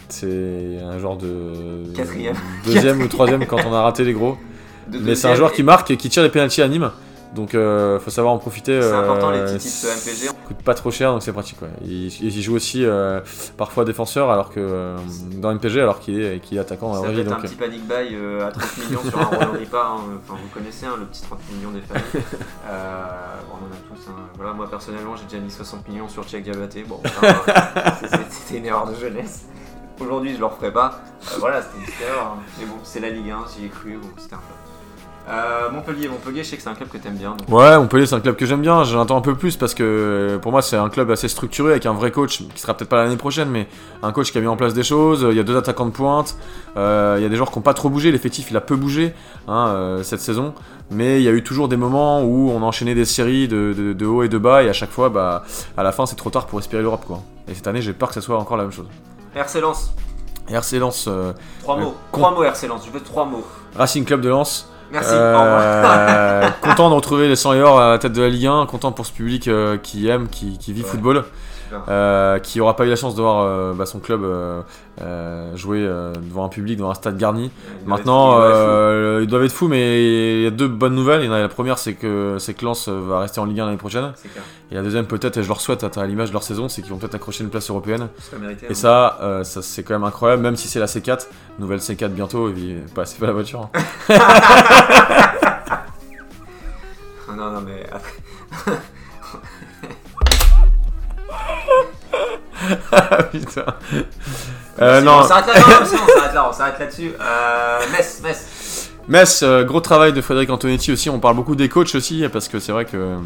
C'est 0.09 0.77
un 0.83 0.99
genre 0.99 1.17
de 1.17 1.83
Quatrième. 1.95 2.35
deuxième 2.63 3.01
ou 3.01 3.07
troisième 3.07 3.45
quand 3.47 3.57
on 3.67 3.73
a 3.73 3.81
raté 3.81 4.03
les 4.03 4.13
gros. 4.13 4.37
De 4.87 4.99
Mais 4.99 5.15
c'est 5.15 5.27
un 5.27 5.35
joueur 5.35 5.51
et 5.51 5.55
qui 5.55 5.63
marque 5.63 5.91
et 5.91 5.97
qui 5.97 6.09
tire 6.09 6.23
les 6.23 6.29
pénaltys 6.29 6.61
à 6.61 6.67
Nîmes. 6.67 6.91
Donc 7.33 7.53
euh, 7.53 7.99
faut 7.99 8.11
savoir 8.11 8.33
en 8.33 8.37
profiter. 8.37 8.81
C'est 8.81 8.93
important 8.93 9.29
les 9.29 9.39
euh, 9.39 9.55
petits 9.57 9.67
tips 9.67 9.83
MPG. 10.05 10.29
coûte 10.47 10.63
pas 10.63 10.73
trop 10.73 10.89
cher 10.89 11.11
donc 11.11 11.21
c'est 11.21 11.33
pratique 11.33 11.61
ouais. 11.61 11.67
Il, 11.83 12.07
il 12.07 12.41
joue 12.41 12.55
aussi 12.55 12.85
euh, 12.85 13.19
parfois 13.57 13.83
défenseur 13.83 14.31
alors 14.31 14.51
que 14.51 14.61
euh, 14.61 14.95
dans 15.33 15.53
MPG 15.53 15.81
alors 15.81 15.99
qu'il 15.99 16.21
est, 16.21 16.57
attaquant 16.57 16.93
Ça 16.93 16.99
vraie 17.01 17.11
vie, 17.13 17.19
être 17.21 17.27
un 17.27 17.31
donc, 17.31 17.41
petit 17.41 17.55
panic 17.55 17.85
buy 17.85 18.15
euh, 18.15 18.47
à 18.47 18.51
30 18.51 18.77
millions 18.87 19.01
sur 19.03 19.19
un 19.19 19.25
Renaud 19.25 19.59
Ripard. 19.59 19.97
hein. 19.99 20.19
Enfin, 20.23 20.39
vous 20.41 20.47
connaissez 20.53 20.85
hein, 20.85 20.95
le 20.97 21.05
petit 21.07 21.23
30 21.23 21.39
millions 21.51 21.71
des 21.71 21.81
familles. 21.81 22.03
Euh, 22.69 23.03
bon, 23.49 23.57
on 23.61 23.65
en 23.65 23.71
a 23.73 23.95
tous. 23.97 24.09
hein. 24.09 24.13
Voilà, 24.37 24.53
moi 24.53 24.69
personnellement, 24.69 25.15
j'ai 25.17 25.25
déjà 25.25 25.39
mis 25.43 25.51
60 25.51 25.89
millions 25.89 26.07
sur 26.07 26.25
Cheikh 26.27 26.43
Diabaté. 26.43 26.83
Bon, 26.87 27.01
c'était 28.29 28.59
une 28.59 28.65
erreur 28.65 28.87
de 28.87 28.95
jeunesse. 28.95 29.45
Aujourd'hui, 29.99 30.33
je 30.35 30.39
le 30.39 30.45
referai 30.45 30.71
pas. 30.71 31.01
Euh, 31.33 31.35
voilà, 31.39 31.61
c'était 31.61 31.77
une 31.79 31.85
petite 31.85 32.01
erreur. 32.01 32.37
hein. 32.37 32.43
Mais 32.59 32.65
bon, 32.65 32.75
c'est 32.83 32.99
la 33.01 33.09
Ligue 33.09 33.29
1, 33.31 33.39
j'y 33.57 33.65
ai 33.65 33.69
cru. 33.69 33.97
Bon, 34.01 34.07
c'était 34.17 34.35
un 34.35 34.37
flop. 34.39 34.55
Euh, 35.27 35.71
Montpellier, 35.71 36.07
Montpellier, 36.07 36.43
je 36.43 36.49
sais 36.51 36.55
que 36.57 36.61
c'est 36.61 36.69
un 36.69 36.75
club 36.75 36.87
que 36.89 36.97
t'aimes 36.99 37.15
bien. 37.15 37.35
donc- 37.35 37.49
Ouais, 37.49 37.75
Montpellier, 37.79 38.05
c'est 38.05 38.13
un 38.13 38.19
club 38.19 38.35
que 38.35 38.45
j'aime 38.45 38.61
bien. 38.61 38.83
J'en 38.83 39.01
attends 39.01 39.17
un 39.17 39.21
peu 39.21 39.33
plus 39.33 39.57
parce 39.57 39.73
que 39.73 40.37
pour 40.41 40.51
moi, 40.51 40.61
c'est 40.61 40.75
un 40.77 40.87
club 40.89 41.09
assez 41.09 41.27
structuré 41.27 41.71
avec 41.71 41.87
un 41.87 41.93
vrai 41.93 42.11
coach 42.11 42.43
qui 42.53 42.61
sera 42.61 42.75
peut-être 42.75 42.89
pas 42.89 42.97
l'année 43.03 43.17
prochaine, 43.17 43.49
mais 43.49 43.67
un 44.03 44.11
coach 44.11 44.31
qui 44.31 44.37
a 44.37 44.41
mis 44.41 44.45
en 44.47 44.55
place 44.55 44.75
des 44.75 44.83
choses. 44.83 45.25
Il 45.31 45.35
y 45.35 45.39
a 45.39 45.43
deux 45.43 45.57
attaquants 45.57 45.87
de 45.87 45.91
pointe. 45.91 46.37
Euh, 46.77 47.15
il 47.17 47.23
y 47.23 47.25
a 47.25 47.29
des 47.29 47.35
joueurs 47.37 47.49
qui 47.49 47.57
n'ont 47.57 47.63
pas 47.63 47.73
trop 47.73 47.89
bougé. 47.89 48.11
L'effectif, 48.11 48.51
il 48.51 48.57
a 48.57 48.61
peu 48.61 48.75
bougé 48.75 49.15
hein, 49.47 49.67
euh, 49.69 50.03
cette 50.03 50.19
saison. 50.21 50.53
Mais 50.91 51.19
il 51.19 51.23
y 51.23 51.27
a 51.27 51.31
eu 51.31 51.41
toujours 51.43 51.69
des 51.69 51.77
moments 51.77 52.21
où 52.21 52.51
on 52.51 52.61
enchaînait 52.61 52.93
des 52.93 53.05
séries 53.05 53.47
de, 53.47 53.73
de- 53.75 53.93
de 53.93 54.05
haut 54.05 54.21
et 54.21 54.29
de 54.29 54.37
bas. 54.37 54.61
Et 54.61 54.69
à 54.69 54.73
chaque 54.73 54.91
fois, 54.91 55.09
bah, 55.09 55.43
à 55.75 55.81
la 55.81 55.91
fin, 55.91 56.05
c'est 56.05 56.15
trop 56.15 56.29
tard 56.29 56.45
pour 56.45 56.59
espérer 56.59 56.83
l'Europe. 56.83 57.03
quoi. 57.07 57.21
Et 57.47 57.55
cette 57.55 57.65
année, 57.65 57.81
j'ai 57.81 57.93
peur 57.93 58.09
que 58.09 58.13
ça 58.13 58.21
soit 58.21 58.37
encore 58.37 58.57
la 58.57 58.63
même 58.63 58.71
chose. 58.71 58.85
RC 59.35 59.59
Lens, 59.59 59.91
RC 60.49 60.77
Lens, 60.77 61.09
trois 61.63 61.77
mots. 61.77 61.95
Trois 62.11 62.29
mots 62.31 62.43
RC 62.43 62.67
Lens, 62.67 62.83
je 62.85 62.91
veux 62.91 63.01
trois 63.01 63.25
mots. 63.25 63.43
Racing 63.75 64.05
Club 64.05 64.21
de 64.21 64.29
Lens. 64.29 64.69
Merci, 64.95 65.13
au 65.13 65.17
revoir. 65.17 65.61
Euh, 65.61 66.49
content 66.61 66.89
de 66.89 66.95
retrouver 66.95 67.27
les 67.27 67.35
100 67.35 67.53
et 67.53 67.61
or 67.61 67.79
à 67.79 67.89
la 67.91 67.97
tête 67.99 68.13
de 68.13 68.21
la 68.21 68.29
Ligue 68.29 68.47
1, 68.47 68.65
content 68.65 68.91
pour 68.91 69.05
ce 69.05 69.11
public 69.11 69.47
euh, 69.47 69.77
qui 69.77 70.07
aime, 70.07 70.27
qui, 70.29 70.57
qui 70.57 70.73
vit 70.73 70.83
Ouais. 70.83 70.87
football. 70.89 71.25
Euh, 71.87 72.39
qui 72.39 72.61
aura 72.61 72.75
pas 72.75 72.85
eu 72.85 72.89
la 72.89 72.95
chance 72.95 73.15
de 73.15 73.21
voir 73.21 73.39
euh, 73.43 73.73
bah, 73.73 73.85
son 73.85 73.99
club 73.99 74.21
euh, 74.23 74.61
jouer 75.55 75.79
devant 75.81 76.45
un 76.45 76.49
public, 76.49 76.77
devant 76.77 76.89
un 76.91 76.95
stade 76.95 77.17
garni. 77.17 77.51
Il 77.83 77.87
Maintenant, 77.89 78.39
être- 78.43 79.21
ils 79.21 79.27
doivent 79.27 79.43
être 79.43 79.51
fous, 79.51 79.67
mais 79.67 80.37
il 80.37 80.43
y 80.43 80.47
a 80.47 80.51
deux 80.51 80.67
bonnes 80.67 80.95
nouvelles. 80.95 81.21
Il 81.21 81.25
y 81.27 81.29
en 81.29 81.33
a 81.33 81.39
la 81.39 81.49
première, 81.49 81.77
c'est 81.77 81.93
que, 81.93 82.37
c'est 82.39 82.53
que 82.53 82.63
Lens 82.65 82.87
va 82.89 83.19
rester 83.19 83.39
en 83.39 83.45
Ligue 83.45 83.59
1 83.59 83.65
l'année 83.65 83.77
prochaine. 83.77 84.13
Et 84.71 84.75
la 84.75 84.81
deuxième, 84.81 85.05
peut-être, 85.05 85.37
et 85.37 85.43
je 85.43 85.47
leur 85.47 85.61
souhaite 85.61 85.83
à 85.97 86.05
l'image 86.05 86.29
de 86.29 86.33
leur 86.33 86.43
saison, 86.43 86.69
c'est 86.69 86.81
qu'ils 86.81 86.91
vont 86.91 86.97
peut-être 86.97 87.15
accrocher 87.15 87.43
une 87.43 87.49
place 87.49 87.69
européenne. 87.69 88.07
Mérité, 88.39 88.65
Et 88.67 88.71
hein. 88.71 88.73
ça, 88.73 89.41
ça 89.43 89.61
c'est 89.61 89.83
quand 89.83 89.93
même 89.93 90.03
incroyable, 90.03 90.41
même 90.41 90.55
si 90.55 90.67
c'est 90.67 90.79
la 90.79 90.85
C4, 90.87 91.27
nouvelle 91.59 91.79
C4 91.79 92.07
bientôt, 92.09 92.49
et 92.49 92.53
puis, 92.53 92.75
bah, 92.95 93.05
c'est 93.05 93.19
pas 93.19 93.27
la 93.27 93.33
voiture. 93.33 93.69
hein. 94.09 94.15
Non, 97.35 97.51
non, 97.51 97.61
mais 97.61 97.85
Putain. 103.31 103.65
Euh, 104.81 105.01
non, 105.01 105.19
On 105.19 105.23
s'arrête 105.23 105.47
là, 106.33 106.49
on 106.49 106.53
s'arrête 106.53 106.79
là, 106.79 106.85
là-dessus. 106.85 107.11
Euh, 107.19 107.79
Metz, 107.91 108.21
Metz. 108.23 108.91
Metz, 109.07 109.43
euh, 109.43 109.63
gros 109.63 109.79
travail 109.79 110.13
de 110.13 110.21
Frédéric 110.21 110.49
Antonetti 110.49 110.91
aussi. 110.91 111.09
On 111.09 111.19
parle 111.19 111.35
beaucoup 111.35 111.55
des 111.55 111.69
coachs 111.69 111.95
aussi, 111.95 112.27
parce 112.31 112.47
que 112.47 112.59
c'est 112.59 112.71
vrai 112.71 112.85
que 112.85 113.17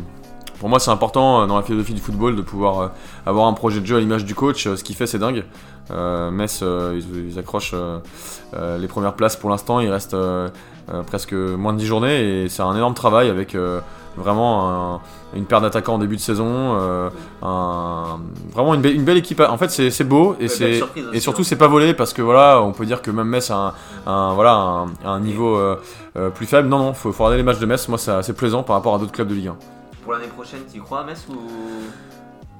pour 0.59 0.67
moi 0.67 0.79
c'est 0.79 0.91
important 0.91 1.47
dans 1.47 1.55
la 1.55 1.63
philosophie 1.63 1.93
du 1.93 2.01
football 2.01 2.35
de 2.35 2.41
pouvoir 2.41 2.91
avoir 3.25 3.47
un 3.47 3.53
projet 3.53 3.79
de 3.79 3.85
jeu 3.85 3.97
à 3.97 3.99
l'image 3.99 4.25
du 4.25 4.35
coach. 4.35 4.63
Ce 4.63 4.83
qu'il 4.83 4.95
fait, 4.95 5.07
c'est 5.07 5.19
dingue. 5.19 5.45
Euh, 5.91 6.29
Metz, 6.31 6.59
euh, 6.61 6.99
ils, 6.99 7.31
ils 7.31 7.39
accrochent 7.39 7.73
euh, 7.73 8.77
les 8.77 8.87
premières 8.87 9.13
places 9.13 9.35
pour 9.35 9.49
l'instant. 9.49 9.79
Il 9.79 9.89
reste 9.89 10.15
presque 11.07 11.33
moins 11.33 11.73
de 11.73 11.77
10 11.77 11.85
journées 11.85 12.43
et 12.43 12.49
c'est 12.49 12.63
un 12.63 12.75
énorme 12.75 12.93
travail 12.93 13.29
avec 13.29 13.55
vraiment 14.19 14.95
un- 14.95 15.01
une 15.35 15.45
paire 15.45 15.61
d'attaquants 15.61 15.95
en 15.95 15.97
début 15.99 16.15
de 16.15 16.21
saison. 16.21 16.45
euh, 16.77 17.09
un- 17.41 18.19
vraiment 18.53 18.73
une, 18.73 18.81
be- 18.81 18.93
une 18.93 19.03
belle 19.03 19.17
équipe. 19.17 19.39
En 19.41 19.57
fait, 19.57 19.69
c'est 19.69 20.03
beau 20.03 20.35
et 20.39 20.47
c'est 20.47 20.81
et 21.13 21.19
surtout 21.19 21.41
hein. 21.41 21.45
c'est 21.45 21.55
pas 21.57 21.67
volé 21.67 21.93
parce 21.93 22.13
que 22.13 22.21
voilà, 22.21 22.61
on 22.61 22.71
peut 22.71 22.85
dire 22.85 23.01
que 23.01 23.11
même 23.11 23.27
Metz 23.27 23.49
a 23.51 23.73
un, 24.05 24.11
un- 24.11 24.33
voilà 24.33 24.53
un, 24.53 24.85
un 25.05 25.19
niveau 25.19 25.55
euh, 25.55 25.79
euh, 26.17 26.29
plus 26.29 26.45
faible. 26.45 26.67
Non, 26.67 26.79
non, 26.79 26.93
faut, 26.93 27.11
faut 27.11 27.23
regarder 27.23 27.37
les 27.37 27.43
matchs 27.43 27.59
de 27.59 27.65
Metz. 27.65 27.87
Moi, 27.87 27.97
c'est 27.97 28.11
assez 28.11 28.33
plaisant 28.33 28.63
par 28.63 28.75
rapport 28.75 28.95
à 28.95 28.97
d'autres 28.99 29.11
clubs 29.11 29.27
de 29.27 29.33
Ligue 29.35 29.47
1. 29.49 29.55
Pour 30.03 30.13
l'année 30.13 30.27
prochaine, 30.27 30.61
tu 30.71 30.77
y 30.79 30.81
crois, 30.81 31.03
Metz 31.03 31.25
ou, 31.29 31.33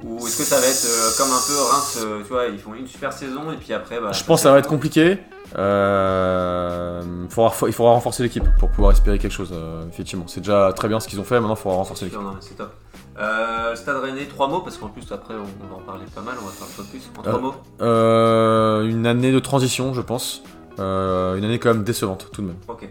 ou 0.04 0.18
est-ce 0.26 0.38
que 0.38 0.44
ça 0.44 0.60
va 0.60 0.66
être 0.66 0.86
euh, 0.86 1.12
comme 1.18 1.30
un 1.32 1.42
peu 1.48 1.54
Reims 1.72 2.00
euh, 2.02 2.22
Tu 2.24 2.30
vois, 2.30 2.46
ils 2.48 2.60
font 2.60 2.74
une 2.74 2.88
super 2.88 3.12
saison 3.14 3.52
et 3.52 3.58
puis 3.58 3.74
après. 3.74 4.00
Bah, 4.00 4.12
Je 4.12 4.24
pense 4.24 4.40
que 4.40 4.44
ça 4.44 4.52
va 4.52 4.60
être 4.60 4.68
compliqué. 4.70 5.20
Euh, 5.58 7.02
faudra- 7.30 7.54
il 7.68 7.74
faudra 7.74 7.94
renforcer 7.94 8.24
l'équipe 8.24 8.44
pour 8.60 8.70
pouvoir 8.70 8.92
espérer 8.92 9.18
quelque 9.20 9.32
chose. 9.34 9.54
effectivement, 9.92 10.26
c'est 10.28 10.42
déjà 10.42 10.72
très 10.76 10.88
bien 10.88 11.00
ce 11.00 11.08
qu'ils 11.08 11.20
ont 11.20 11.24
fait. 11.24 11.40
Maintenant, 11.40 11.56
il 11.56 11.60
faudra 11.62 11.78
renforcer 11.78 12.06
l'équipe. 12.06 12.20
C'est 12.42 12.56
top. 12.58 12.74
Euh, 13.20 13.76
Stade 13.76 13.98
Rennais, 13.98 14.26
trois 14.28 14.48
mots 14.48 14.62
parce 14.62 14.78
qu'en 14.78 14.88
plus 14.88 15.04
après 15.12 15.34
on, 15.34 15.40
on 15.66 15.68
va 15.68 15.76
en 15.82 15.86
parler 15.86 16.06
pas 16.16 16.22
mal, 16.22 16.36
on 16.42 16.46
va 16.46 16.52
faire 16.52 16.68
le 16.68 16.84
focus. 16.84 17.10
En 17.18 17.22
trois 17.22 17.40
mots. 17.40 17.56
Euh, 17.82 18.84
une 18.88 19.06
année 19.06 19.34
de 19.34 19.40
transition, 19.40 19.94
je 19.94 20.02
pense. 20.02 20.42
Une 20.78 21.44
année 21.44 21.60
quand 21.60 21.74
même 21.74 21.84
décevante, 21.84 22.28
tout 22.32 22.42
de 22.42 22.48
même. 22.48 22.56
Ok. 22.70 22.88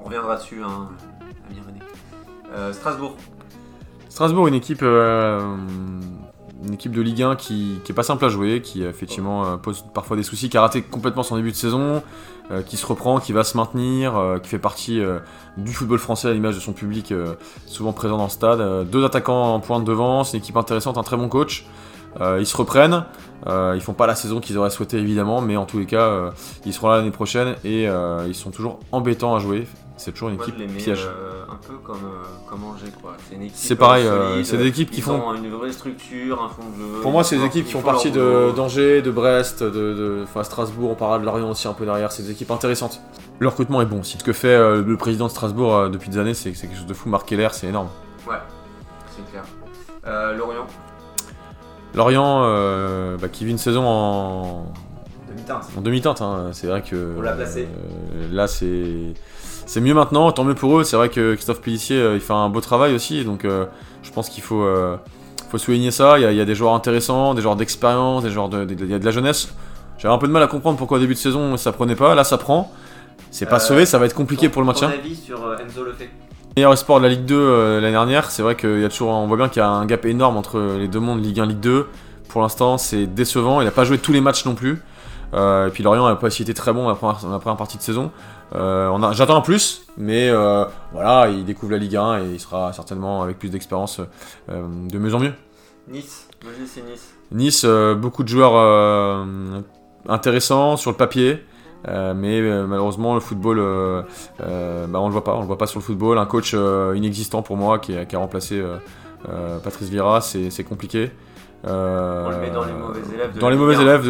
On 0.00 0.04
reviendra 0.04 0.36
dessus, 0.36 0.62
hein, 0.64 0.88
René. 1.66 1.80
Euh, 2.54 2.72
Strasbourg. 2.72 3.16
Strasbourg, 4.08 4.48
une 4.48 4.54
équipe, 4.54 4.80
une 6.64 6.74
équipe 6.74 6.92
de 6.92 7.00
Ligue 7.00 7.22
1 7.22 7.36
qui, 7.36 7.80
qui 7.84 7.92
est 7.92 7.94
pas 7.94 8.02
simple 8.02 8.24
à 8.24 8.28
jouer, 8.28 8.60
qui 8.62 8.82
effectivement 8.82 9.44
euh, 9.44 9.56
pose 9.56 9.84
parfois 9.94 10.16
des 10.16 10.22
soucis, 10.22 10.48
qui 10.48 10.56
a 10.56 10.60
raté 10.60 10.82
complètement 10.82 11.22
son 11.22 11.36
début 11.36 11.50
de 11.50 11.56
saison, 11.56 12.02
euh, 12.50 12.62
qui 12.62 12.76
se 12.76 12.86
reprend, 12.86 13.20
qui 13.20 13.32
va 13.32 13.44
se 13.44 13.56
maintenir, 13.56 14.16
euh, 14.16 14.38
qui 14.38 14.48
fait 14.48 14.58
partie 14.58 15.00
du 15.56 15.72
football 15.72 15.98
français 15.98 16.28
à 16.28 16.32
l'image 16.32 16.54
de 16.54 16.60
son 16.60 16.72
public, 16.72 17.12
souvent 17.66 17.92
présent 17.92 18.16
dans 18.16 18.24
le 18.24 18.30
stade. 18.30 18.88
Deux 18.90 19.04
attaquants 19.04 19.54
en 19.54 19.60
pointe 19.60 19.84
devant, 19.84 20.24
c'est 20.24 20.36
une 20.36 20.42
équipe 20.42 20.56
intéressante, 20.56 20.98
un 20.98 21.02
très 21.02 21.16
bon 21.16 21.28
coach. 21.28 21.66
Ils 22.20 22.46
se 22.46 22.56
reprennent, 22.56 23.04
ils 23.46 23.80
font 23.80 23.92
pas 23.92 24.06
la 24.06 24.14
saison 24.14 24.40
qu'ils 24.40 24.58
auraient 24.58 24.70
souhaité 24.70 24.98
évidemment, 24.98 25.40
mais 25.40 25.56
en 25.56 25.66
tous 25.66 25.78
les 25.78 25.86
cas, 25.86 26.32
ils 26.64 26.72
seront 26.72 26.88
là 26.88 26.96
l'année 26.96 27.10
prochaine 27.10 27.54
et 27.64 27.84
ils 28.26 28.34
sont 28.34 28.50
toujours 28.50 28.80
embêtants 28.92 29.34
à 29.34 29.38
jouer. 29.38 29.66
C'est 29.98 30.12
toujours 30.12 30.28
une 30.30 30.36
Moi 30.36 30.44
équipe 30.44 30.54
je 30.58 30.62
les 30.64 30.68
mets 30.72 30.78
piège. 30.78 31.04
euh, 31.06 31.42
un 31.50 31.56
peu 31.56 31.74
comme, 31.84 31.96
euh, 31.96 32.24
comme 32.48 32.64
Angers 32.64 32.92
quoi. 33.02 33.16
C'est 33.28 33.34
une 33.34 33.42
équipe. 33.42 33.56
C'est 33.56 33.76
pareil, 33.76 34.06
euh, 34.06 34.30
solide, 34.30 34.46
c'est 34.46 34.56
des 34.56 34.66
équipes 34.66 34.90
qui 34.90 35.00
font- 35.00 35.20
ont 35.20 35.34
une 35.34 35.50
vraie 35.50 35.72
structure, 35.72 36.42
un 36.42 36.48
fond 36.48 36.62
de 36.70 36.94
jeu. 36.96 37.00
Pour 37.02 37.10
moi, 37.10 37.24
c'est 37.24 37.36
des 37.36 37.44
équipes 37.44 37.66
qui 37.66 37.72
font 37.72 37.82
partie 37.82 38.10
de- 38.10 38.52
d'Angers, 38.56 39.02
de, 39.02 39.10
Brest, 39.10 39.62
de, 39.62 39.68
de, 39.70 40.20
enfin, 40.22 40.44
Strasbourg, 40.44 40.90
on 40.92 40.94
parlera 40.94 41.18
de 41.18 41.24
Lorient 41.24 41.50
aussi 41.50 41.66
un 41.68 41.72
peu 41.74 41.84
derrière. 41.84 42.10
C'est 42.12 42.22
des 42.22 42.30
équipes 42.30 42.50
intéressantes. 42.52 43.00
Le 43.40 43.48
recrutement 43.48 43.82
est 43.82 43.86
bon 43.86 44.00
aussi. 44.00 44.16
Ce 44.18 44.24
que 44.24 44.32
fait 44.32 44.56
le 44.56 44.96
président 44.96 45.26
de 45.26 45.30
Strasbourg 45.32 45.90
depuis 45.90 46.08
des 46.10 46.18
années, 46.18 46.34
c'est 46.34 46.54
c'est 46.54 46.66
quelque 46.68 46.78
chose 46.78 46.86
de 46.86 46.94
fou. 46.94 47.08
Marc 47.08 47.26
Keller, 47.28 47.48
c'est 47.52 47.66
énorme. 47.66 47.88
Ouais, 48.28 48.36
c'est 49.10 49.28
clair. 49.30 49.44
Lorient. 50.36 50.66
Lorient, 51.94 53.16
bah, 53.20 53.28
qui 53.28 53.44
vit 53.44 53.50
une 53.50 53.58
saison 53.58 53.84
en, 53.84 54.66
Demi-teinte. 55.28 55.64
en 55.76 55.80
demi-teinte. 55.80 56.20
hein. 56.22 56.50
C'est 56.52 56.66
vrai 56.66 56.82
que 56.82 57.14
On 57.18 57.20
l'a 57.20 57.32
placé. 57.32 57.66
euh, 58.14 58.28
là, 58.30 58.46
c'est 58.46 59.14
c'est 59.68 59.80
mieux 59.80 59.94
maintenant. 59.94 60.32
Tant 60.32 60.42
mieux 60.44 60.54
pour 60.54 60.78
eux. 60.80 60.84
C'est 60.84 60.96
vrai 60.96 61.08
que 61.10 61.34
Christophe 61.34 61.60
Pellissier, 61.60 61.96
euh, 62.00 62.14
il 62.14 62.20
fait 62.20 62.32
un 62.32 62.48
beau 62.48 62.60
travail 62.60 62.94
aussi. 62.94 63.24
Donc, 63.24 63.44
euh, 63.44 63.66
je 64.02 64.10
pense 64.10 64.28
qu'il 64.28 64.42
faut 64.42 64.62
euh, 64.62 64.96
faut 65.50 65.58
souligner 65.58 65.90
ça. 65.90 66.18
Il 66.18 66.22
y, 66.22 66.24
a, 66.26 66.32
il 66.32 66.36
y 66.36 66.40
a 66.40 66.44
des 66.44 66.54
joueurs 66.54 66.74
intéressants, 66.74 67.34
des 67.34 67.42
joueurs 67.42 67.56
d'expérience, 67.56 68.22
des 68.24 68.30
joueurs 68.30 68.48
de, 68.48 68.64
de- 68.64 68.84
il 68.84 68.90
y 68.90 68.94
a 68.94 68.98
de 68.98 69.04
la 69.04 69.10
jeunesse. 69.12 69.54
J'avais 69.98 70.14
un 70.14 70.18
peu 70.18 70.26
de 70.26 70.32
mal 70.32 70.42
à 70.42 70.46
comprendre 70.46 70.76
pourquoi 70.78 70.98
au 70.98 71.00
début 71.00 71.14
de 71.14 71.18
saison 71.18 71.56
ça 71.56 71.72
prenait 71.72 71.96
pas. 71.96 72.14
Là, 72.14 72.24
ça 72.24 72.38
prend. 72.38 72.72
C'est 73.30 73.46
pas 73.46 73.58
sauvé, 73.60 73.84
ça 73.84 73.98
va 73.98 74.06
être 74.06 74.14
compliqué 74.14 74.46
Ton- 74.48 74.52
pour 74.54 74.62
le 74.62 74.66
maintien. 74.66 74.88
Ton 74.88 74.94
avis 74.98 75.16
sur 75.16 75.36
Enzo 75.60 75.84
Lefebvre? 75.84 76.10
Meilleur 76.56 76.72
espoir 76.72 76.98
de 76.98 77.04
la 77.04 77.10
Ligue 77.10 77.24
2 77.26 77.34
euh, 77.36 77.80
l'année 77.80 77.92
dernière, 77.92 78.30
c'est 78.30 78.42
vrai 78.42 78.56
qu'il 78.56 78.80
y 78.80 78.84
a 78.84 78.88
toujours, 78.88 79.10
on 79.10 79.26
voit 79.28 79.36
bien 79.36 79.48
qu'il 79.48 79.60
y 79.60 79.64
a 79.64 79.68
un 79.68 79.86
gap 79.86 80.04
énorme 80.06 80.36
entre 80.36 80.58
les 80.78 80.88
deux 80.88 80.98
mondes, 80.98 81.22
Ligue 81.22 81.38
1, 81.40 81.46
Ligue 81.46 81.60
2. 81.60 81.86
Pour 82.28 82.40
l'instant, 82.42 82.78
c'est 82.78 83.06
décevant. 83.06 83.60
Il 83.60 83.64
n'a 83.64 83.70
pas 83.70 83.84
joué 83.84 83.98
tous 83.98 84.12
les 84.12 84.20
matchs 84.20 84.44
non 84.44 84.54
plus. 84.54 84.82
Euh, 85.34 85.68
et 85.68 85.70
puis 85.70 85.82
Lorient 85.84 86.08
n'a 86.08 86.16
pas 86.16 86.28
aussi 86.28 86.42
été 86.42 86.54
très 86.54 86.72
bon 86.72 86.88
la 86.88 86.94
première, 86.94 87.18
la 87.30 87.38
première 87.38 87.56
partie 87.56 87.76
de 87.76 87.82
saison. 87.82 88.10
Euh, 88.54 89.12
J'attends 89.12 89.36
un 89.36 89.40
plus, 89.42 89.86
mais 89.96 90.28
euh, 90.30 90.64
voilà, 90.92 91.28
il 91.28 91.44
découvre 91.44 91.72
la 91.72 91.78
Ligue 91.78 91.96
1 91.96 92.20
et 92.20 92.30
il 92.34 92.40
sera 92.40 92.72
certainement 92.72 93.22
avec 93.22 93.38
plus 93.38 93.50
d'expérience 93.50 94.00
euh, 94.50 94.62
de 94.90 94.98
mieux 94.98 95.14
en 95.14 95.18
mieux. 95.20 95.32
Nice. 95.88 96.28
C'est 96.66 96.82
Nice. 96.82 97.14
Nice, 97.32 97.62
euh, 97.66 97.94
beaucoup 97.94 98.22
de 98.22 98.28
joueurs 98.28 99.26
intéressants 100.08 100.76
sur 100.76 100.90
le 100.90 100.96
papier. 100.96 101.44
euh, 101.88 102.12
mais 102.14 102.40
euh, 102.40 102.66
malheureusement 102.66 103.14
le 103.14 103.20
football 103.20 103.58
euh, 103.60 104.02
bah, 104.40 104.98
on 105.00 105.06
le 105.06 105.12
voit 105.12 105.22
pas 105.24 105.34
on 105.34 105.40
le 105.40 105.46
voit 105.46 105.58
pas 105.58 105.66
sur 105.68 105.78
le 105.78 105.84
football 105.84 106.18
un 106.18 106.26
coach 106.26 106.54
inexistant 106.94 107.42
pour 107.42 107.56
moi 107.56 107.78
qui, 107.78 107.96
a- 107.96 108.04
qui 108.04 108.16
a 108.16 108.18
remplacé 108.18 108.60
Patrice 109.62 109.88
Vieira 109.88 110.20
c'est 110.20 110.64
compliqué 110.64 111.10
On 111.64 112.30
le 112.30 112.36
met 112.40 112.50
dans 112.50 112.64
les 112.64 112.72
mauvais 112.72 113.00
élèves 113.14 113.34
de 113.34 113.38
dans 113.40 113.48
la 113.48 113.54
les 113.54 113.56
Ligue 113.56 113.64
mauvais 113.66 113.76
1. 113.76 113.80
élèves 113.80 114.02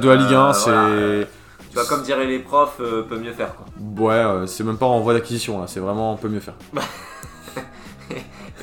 de, 0.00 0.08
la 0.08 0.16
Ligue 0.16 0.34
1 0.34 0.48
euh, 0.48 0.52
c'est 0.52 0.70
voilà. 0.70 1.26
Tu 1.72 1.78
vois, 1.78 1.86
comme 1.86 2.02
diraient 2.02 2.26
les 2.26 2.38
profs, 2.38 2.76
euh, 2.80 3.02
peut 3.02 3.16
mieux 3.18 3.32
faire 3.32 3.54
quoi. 3.54 3.64
ouais 4.04 4.12
euh, 4.14 4.46
c'est 4.46 4.62
même 4.62 4.76
pas 4.76 4.84
en 4.86 5.00
voie 5.00 5.14
d'acquisition 5.14 5.58
là 5.58 5.66
c'est 5.66 5.80
vraiment 5.80 6.12
on 6.12 6.16
peut 6.16 6.28
mieux 6.28 6.40
faire 6.40 6.54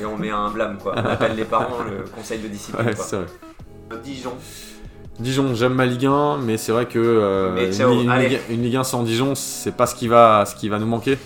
Et 0.01 0.05
on 0.05 0.15
met 0.17 0.29
un 0.29 0.49
blâme 0.49 0.77
quoi. 0.81 0.93
On 0.95 1.05
appelle 1.05 1.35
les 1.35 1.43
parents 1.43 1.79
le 1.89 2.05
conseil 2.15 2.39
de 2.39 2.47
discipline 2.47 2.85
ouais, 2.87 2.93
quoi. 2.95 3.03
c'est 3.03 3.15
vrai. 3.17 3.25
Dijon. 4.03 4.33
Dijon, 5.19 5.53
j'aime 5.55 5.73
ma 5.73 5.85
Ligue 5.85 6.05
1, 6.05 6.37
mais 6.37 6.55
c'est 6.57 6.71
vrai 6.71 6.85
que 6.85 6.99
euh, 6.99 7.51
Mais 7.53 7.65
une, 7.65 7.73
ciao, 7.73 7.91
Ligue- 7.91 8.03
une 8.03 8.09
allez. 8.09 8.29
Ligue, 8.29 8.39
une 8.49 8.61
Ligue 8.63 8.75
1 8.77 8.83
sans 8.85 9.03
Dijon, 9.03 9.35
c'est 9.35 9.75
pas 9.75 9.85
ce 9.87 9.95
qui 9.95 10.07
va, 10.07 10.45
ce 10.45 10.55
qui 10.55 10.69
va 10.69 10.79
nous 10.79 10.85
manquer. 10.85 11.17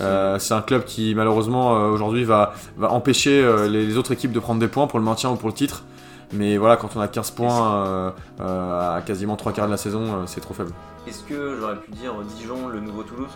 Euh, 0.00 0.38
c'est 0.38 0.54
un 0.54 0.62
club 0.62 0.84
qui 0.84 1.14
malheureusement 1.14 1.76
euh, 1.76 1.88
aujourd'hui 1.90 2.24
va, 2.24 2.54
va 2.78 2.90
empêcher 2.92 3.42
euh, 3.44 3.68
les, 3.68 3.84
les 3.84 3.96
autres 3.98 4.12
équipes 4.12 4.32
de 4.32 4.40
prendre 4.40 4.58
des 4.60 4.68
points 4.68 4.86
pour 4.86 4.98
le 4.98 5.04
maintien 5.04 5.28
ou 5.30 5.36
pour 5.36 5.48
le 5.50 5.54
titre. 5.54 5.84
Mais 6.32 6.56
voilà, 6.56 6.76
quand 6.76 6.96
on 6.96 7.00
a 7.00 7.08
15 7.08 7.30
points 7.32 7.74
euh, 7.86 8.10
euh, 8.40 8.96
à 8.96 9.02
quasiment 9.02 9.36
3 9.36 9.52
quarts 9.52 9.66
de 9.66 9.70
la 9.72 9.76
saison, 9.76 10.02
euh, 10.04 10.22
c'est 10.26 10.40
trop 10.40 10.54
faible. 10.54 10.72
Est-ce 11.06 11.22
que 11.24 11.58
j'aurais 11.60 11.76
pu 11.76 11.90
dire 11.90 12.12
Dijon, 12.36 12.68
le 12.68 12.80
nouveau 12.80 13.02
Toulouse? 13.02 13.30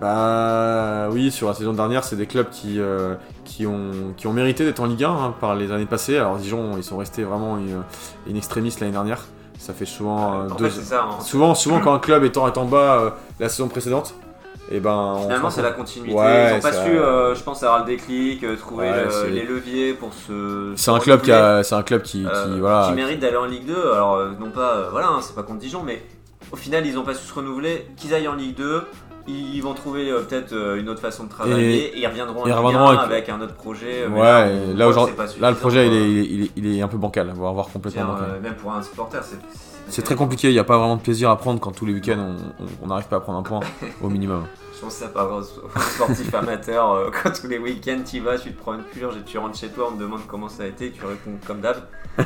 Bah 0.00 1.08
oui, 1.10 1.30
sur 1.30 1.48
la 1.48 1.54
saison 1.54 1.72
dernière, 1.72 2.02
c'est 2.04 2.16
des 2.16 2.26
clubs 2.26 2.50
qui, 2.50 2.80
euh, 2.80 3.14
qui, 3.44 3.66
ont, 3.66 4.12
qui 4.16 4.26
ont 4.26 4.32
mérité 4.32 4.64
d'être 4.64 4.80
en 4.80 4.86
Ligue 4.86 5.04
1 5.04 5.10
hein, 5.10 5.34
par 5.40 5.54
les 5.54 5.70
années 5.70 5.86
passées. 5.86 6.16
Alors 6.18 6.36
Dijon, 6.36 6.72
ils 6.76 6.82
sont 6.84 6.96
restés 6.96 7.22
vraiment 7.22 7.58
une, 7.58 7.82
une 8.26 8.36
extrémiste 8.36 8.80
l'année 8.80 8.92
dernière. 8.92 9.20
Ça 9.58 9.72
fait 9.72 9.84
souvent 9.86 10.40
euh, 10.42 10.48
deux, 10.58 10.68
fait, 10.68 10.82
ça. 10.82 11.02
hein. 11.04 11.20
Souvent, 11.20 11.54
souvent 11.54 11.80
quand 11.80 11.94
un 11.94 11.98
club 12.00 12.24
est 12.24 12.36
en, 12.36 12.48
est 12.48 12.58
en 12.58 12.64
bas 12.64 12.98
euh, 12.98 13.10
la 13.38 13.48
saison 13.48 13.68
précédente, 13.68 14.14
et 14.70 14.80
ben 14.80 15.16
Finalement, 15.22 15.50
c'est 15.50 15.62
la 15.62 15.72
continuité. 15.72 16.14
Ouais, 16.14 16.50
Ils 16.52 16.56
ont 16.56 16.60
pas 16.60 16.72
su, 16.72 16.90
euh, 16.98 17.34
je 17.34 17.42
pense, 17.42 17.62
avoir 17.62 17.80
le 17.80 17.84
déclic, 17.86 18.42
euh, 18.44 18.56
trouver 18.56 18.90
Ouais, 18.90 19.04
le- 19.04 19.10
c'est- 19.10 19.30
les 19.30 19.44
leviers 19.44 19.92
pour 19.94 20.12
se. 20.14 20.72
C'est 20.76 20.90
un 20.90 20.98
club 20.98 21.20
qui 21.22 21.32
a, 21.32 21.62
c'est 21.62 21.74
un 21.74 21.82
club 21.82 22.02
qui, 22.02 22.20
qui, 22.22 22.26
Euh, 22.26 22.56
voilà, 22.60 22.86
qui 22.88 22.94
mérite 22.94 23.20
d'aller 23.20 23.36
en 23.36 23.44
Ligue 23.46 23.66
2. 23.66 23.92
Alors, 23.92 24.18
non 24.40 24.50
pas, 24.50 24.88
voilà, 24.90 25.08
hein, 25.08 25.18
c'est 25.20 25.34
pas 25.34 25.42
contre 25.42 25.58
Dijon, 25.60 25.82
mais 25.84 26.02
au 26.52 26.56
final, 26.56 26.86
ils 26.86 26.98
ont 26.98 27.02
pas 27.02 27.14
su 27.14 27.26
se 27.26 27.34
renouveler. 27.34 27.86
Qu'ils 27.96 28.14
aillent 28.14 28.28
en 28.28 28.34
Ligue 28.34 28.56
2, 28.56 28.82
ils 29.26 29.60
vont 29.60 29.74
trouver 29.74 30.10
euh, 30.10 30.20
peut-être 30.22 30.52
euh, 30.52 30.78
une 30.78 30.88
autre 30.88 31.00
façon 31.00 31.24
de 31.24 31.28
travailler 31.30 31.96
et, 31.96 31.98
ils 32.00 32.06
reviendront 32.06 32.42
en 32.42 32.46
ils 32.46 32.48
Ligue 32.50 32.58
reviendront 32.58 32.88
1 32.88 32.96
avec- 32.98 33.10
avec... 33.10 33.28
un 33.30 33.40
autre 33.40 33.54
projet. 33.54 34.06
mais 34.10 34.16
ouais. 34.20 34.22
là, 34.22 34.48
on 34.88 34.94
là, 34.94 35.06
là, 35.40 35.50
le 35.50 35.56
projet, 35.56 35.86
il 35.86 35.92
est, 35.94 36.10
il, 36.26 36.42
est, 36.44 36.50
il 36.56 36.78
est 36.78 36.82
un 36.82 36.88
peu 36.88 36.98
bancal. 36.98 37.32
On 37.36 37.40
va 37.42 37.50
voir 37.52 37.68
complètement 37.68 38.04
bancal. 38.04 38.30
euh, 38.36 38.40
même 38.40 38.54
pour 38.54 38.72
un 38.72 38.82
supporter, 38.82 39.22
c'est. 39.24 39.38
C'est 39.88 40.02
très 40.02 40.14
compliqué. 40.16 40.48
Il 40.48 40.52
n'y 40.54 40.58
a 40.58 40.64
pas 40.64 40.78
vraiment 40.78 40.96
de 40.96 41.02
plaisir 41.02 41.28
à 41.30 41.36
prendre 41.36 41.60
quand 41.60 41.70
tous 41.72 41.84
les 41.84 41.92
week-ends 41.92 42.36
on- 42.82 42.86
n'arrive 42.86 43.06
pas 43.06 43.16
à 43.16 43.20
prendre 43.20 43.38
un 43.38 43.42
point 43.42 43.60
au 44.02 44.08
minimum. 44.08 44.44
Je 44.74 44.80
pense 44.80 44.94
que 44.94 45.00
ça 45.04 45.08
parle 45.08 45.32
aux 45.32 45.42
sportifs 45.42 46.34
amateurs. 46.34 46.92
euh, 46.92 47.10
quand 47.22 47.30
tous 47.38 47.46
les 47.48 47.58
week-ends 47.58 48.00
tu 48.08 48.16
y 48.16 48.20
vas, 48.20 48.38
tu 48.38 48.52
te 48.52 48.58
prends 48.60 48.74
une 48.74 48.82
purge 48.82 49.16
et 49.16 49.22
tu 49.24 49.36
rentres 49.38 49.58
chez 49.58 49.68
toi, 49.68 49.88
on 49.90 49.96
te 49.96 50.00
demande 50.00 50.20
comment 50.26 50.48
ça 50.48 50.62
a 50.64 50.66
été, 50.66 50.90
tu 50.90 51.04
réponds 51.04 51.38
comme 51.46 51.60
d'hab. 51.60 51.76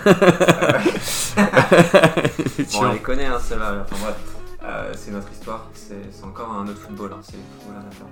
Bon, 2.73 2.81
on 2.88 2.93
les 2.93 2.99
connaît, 2.99 3.26
hein, 3.26 3.38
ceux-là. 3.40 3.85
Enfin 3.90 3.97
bref, 4.02 4.17
Euh, 4.78 4.92
c'est 4.97 5.11
notre 5.11 5.30
histoire. 5.32 5.66
C'est 5.75 5.97
c'est 6.12 6.25
encore 6.25 6.50
un 6.52 6.64
autre 6.68 6.78
football. 6.78 7.11
hein, 7.12 7.20
C'est 7.23 7.37
le 7.37 7.42
football 7.61 7.76
amateur. 7.82 8.06